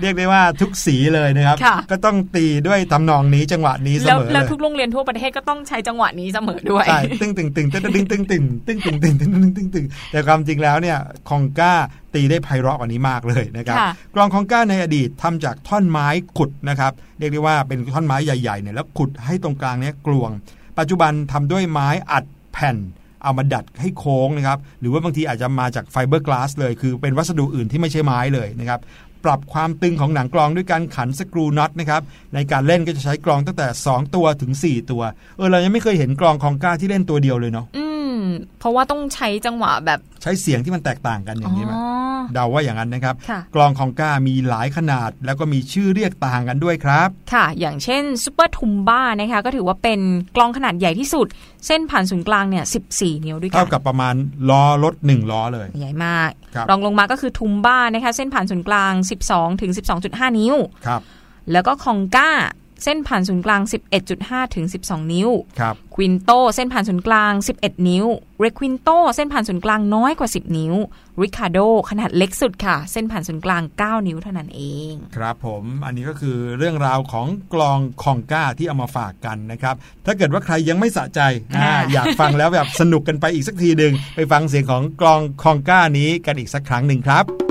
[0.00, 11.72] เรียกได้ว่าทุกสีเลยนะครับค่ะก็ต้องตีด้วยทำนองนี้จังหวะนี้เสแล้วมอแล้วเลยทุกโรงเรียนทั่วประเทศก็ต้องใช้จังหวะนี้เสมอด้วยใช่ตึงตึงตึงตึงตึงตึงตึงตึงตึงตึงตึงตึงตึงตึงแต่ความจริงแล้วเนี่ยคองก้า
[12.14, 16.06] ตีได้ไพเราะกว่านี้มากเลยนะครับค่ะกลองคองก้าในอดีตทำจากท่อนไม้
[16.38, 20.30] ขุดนะครับเรียกได้ว่าเป็นท่อนไม้ใหญ่ๆเนี่ยแล้วขุดให้ตรงกลางเนี่ยกลวง
[20.78, 22.78] ปัจจุบันทำด้วยไม้อัดแผ่น
[23.24, 28.80] เอามาดัดให้โค้งนะครับ หรือว่าบางทีอาจจะมาจากไฟเบอร์กลาสเลย คือเป็นวัสดุอื่นที่ไม่ใช่ไม้เลยนะครับ
[29.24, 32.02] ปรับความตึงของหนังกลองด้วยการขันสกรูน็อตนะครับ
[32.34, 35.02] ในการเล่นก็จะใช้กลองตั้งแต่ 2 ตัวถึง 4 ตัว
[35.36, 37.97] เออเรายังไม่เคยเห็นกลองของก้าที่เล่นตัวเดียวเลยเนาะอืม
[38.58, 41.84] เพราะว่าต้องใช้จังหวะแบบใช้เสียงที่มันแตกต่างกันอย่างนี้ไหมอ๋อ
[42.34, 50.00] เดาว่าอย่างนั้นนะครับค่ะกลองคองก้ามีหลายขนาด แล้วก็มีชื่อเรียกต่างกันด้วยครับ ค่ะ อย่างเช่นซูเปอร์ทุมบ้านะคะก็ถือว่าเป็น
[50.36, 51.26] กลองขนาดใหญ่ที่สุด
[51.66, 52.64] เส้นผ่านศูนย์กลางเนี่ย
[52.94, 54.14] 14 นิ้วด้วยกัเท่านกับประมาณ
[54.50, 58.92] ล้อรถหนึ่งล้อเลย ใหญ่มากครับรองลงมาก็คือทุมบ้านะคะเส้นผ่านศูนย์กลาง
[59.28, 59.72] 12ถึง
[60.04, 60.56] 12.5 นิ้ว
[60.86, 61.02] ครับ
[61.52, 62.30] แล้วก็คองก้า
[62.84, 63.62] เส้นผ่านศูนย์กลาง
[64.08, 65.28] 11.5 ถึง 12 นิ้ว
[65.60, 68.06] ครับควินโตเส้นผ่านศูนย์กลาง 11 นิ้ว
[68.40, 70.74] เรควินโตเส้นผ่านศูนย์กลางน้อยกว่า 10 นิ้ว
[71.22, 71.58] ริคาโด
[71.90, 79.74] ขนาดเล็กสุดค่ะ เส้นผ่านศูนย์กลาง 9 นิ้วเท่านั้นเอง ครับผมอันนี้ก็คือเรื่องราวของกลองคองก้าที่เอามาฝากกันนะครับ
[80.06, 81.20] ถ้าเกิดว่าใครยังไม่สะใจ
[81.56, 87.47] อ่าอ่าอยากฟังแล้วแบบสนุกกันไปอีกสักทีหนึ่งไปฟังเสียงของกลองคองก้านี้กันอีกสักครั้งหนึ่งครับ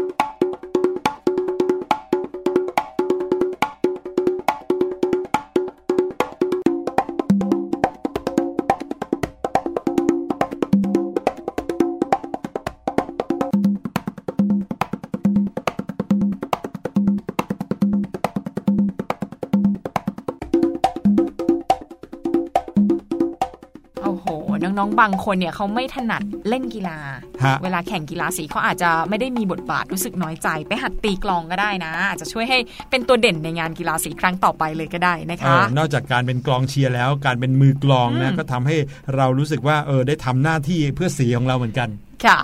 [25.07, 26.97] างคนเนี่ยเขาไม่ถนัดเล่นกีฬา
[27.43, 32.57] ฮะเวลาแข่งกีฬาสีเขาอาจจะไม่ได้มีบทบาทรู้สึกน้อยใจ ไปหัดตีกลองก็ได้นะ อาจจะช่วยให้
[32.89, 38.77] เป็นตัวเด่นในงานกีฬาสีครั้งต่อไปเลยก็ได้นะเอคะอนอกจากการเป็นกลองเชียร์แล้ว การเป็นมือกลองนะอืมก็ทำให้
[39.15, 41.89] เรารู้สึกว่าเออได้ทำหน้าที่เพื่อสีของเราเหมือนกัน
[42.25, 42.37] ค่ะ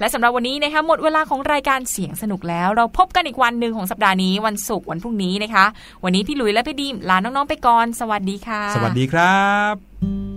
[0.00, 5.64] และสำหรับวันนี้นะคะหมดเวลาของรายการเสียงสนุกแล้ว เราพบกันอีกวันหนึ่งของสัปดาห์นี้วันศุกร์วันพรุ่งนี้นะคะ
[6.04, 9.42] วันนี้พี่หลุยและพี่ดีมลาน้องๆไปก่อน สวัสดีค่ะ สวัสดีครั
[9.72, 10.27] บ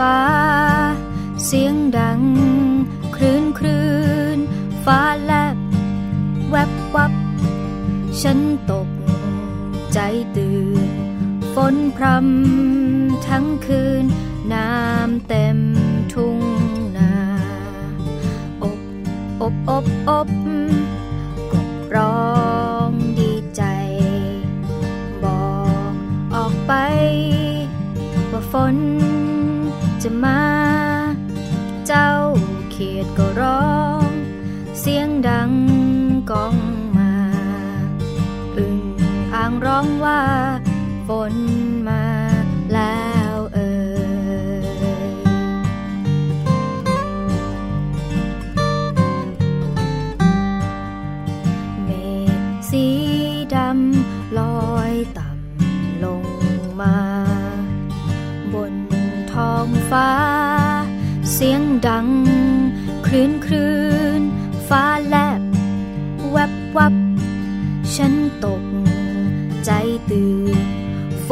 [0.00, 0.22] ฟ้า
[1.44, 2.22] เสียงดัง
[3.16, 3.88] คลื่นคลื่
[4.36, 4.38] น
[4.84, 5.56] ฟ้าแลบ
[6.50, 7.12] แวบวับ
[8.22, 8.38] ฉัน
[8.70, 8.88] ตก
[9.92, 9.98] ใจ
[10.36, 10.88] ตื่น
[11.54, 14.04] ฝนพรำทั้งคืน
[14.52, 15.58] น้ำเต็ม
[16.12, 16.38] ทุ่ง
[16.96, 17.14] นา
[18.62, 18.80] อบ
[19.40, 20.28] อบ อบ อบ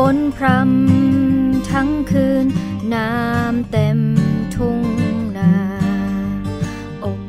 [0.03, 2.47] ฝนพรำทั้งคืน
[2.95, 3.99] น้ำเต็ม
[4.55, 4.81] ทุ่ง
[5.39, 5.55] นา
[7.05, 7.21] อบ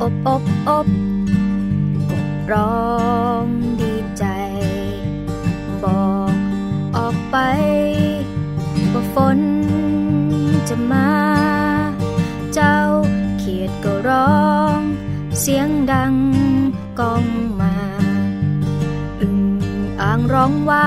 [0.00, 0.88] อบอบอบ
[2.10, 2.88] กบร้อ
[3.42, 3.44] ง
[3.80, 4.24] ดีใจ
[5.84, 6.34] บอก
[6.96, 7.36] ออกไป
[8.92, 9.40] ว่าฝน
[10.68, 11.10] จะมา
[12.54, 12.78] เจ้า
[13.38, 14.78] เขียดก็ร้อง
[15.40, 16.14] เสียงดัง
[17.00, 17.24] ก้อง
[17.60, 17.74] มา
[19.20, 19.40] อึ่ง
[20.00, 20.86] อ่างร้องว่า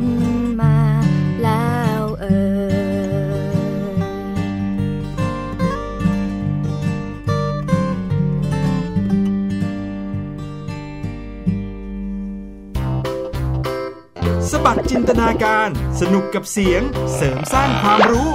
[0.00, 0.02] น
[0.60, 0.76] มา
[1.42, 2.38] แล้วเอ่
[3.30, 3.74] ย
[14.50, 15.68] สบัดจินตนาการ
[16.00, 16.82] สนุกกับเสียง
[17.14, 18.28] เสริมสร้างความรู้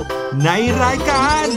[0.46, 0.50] ใน
[0.84, 1.48] รายการ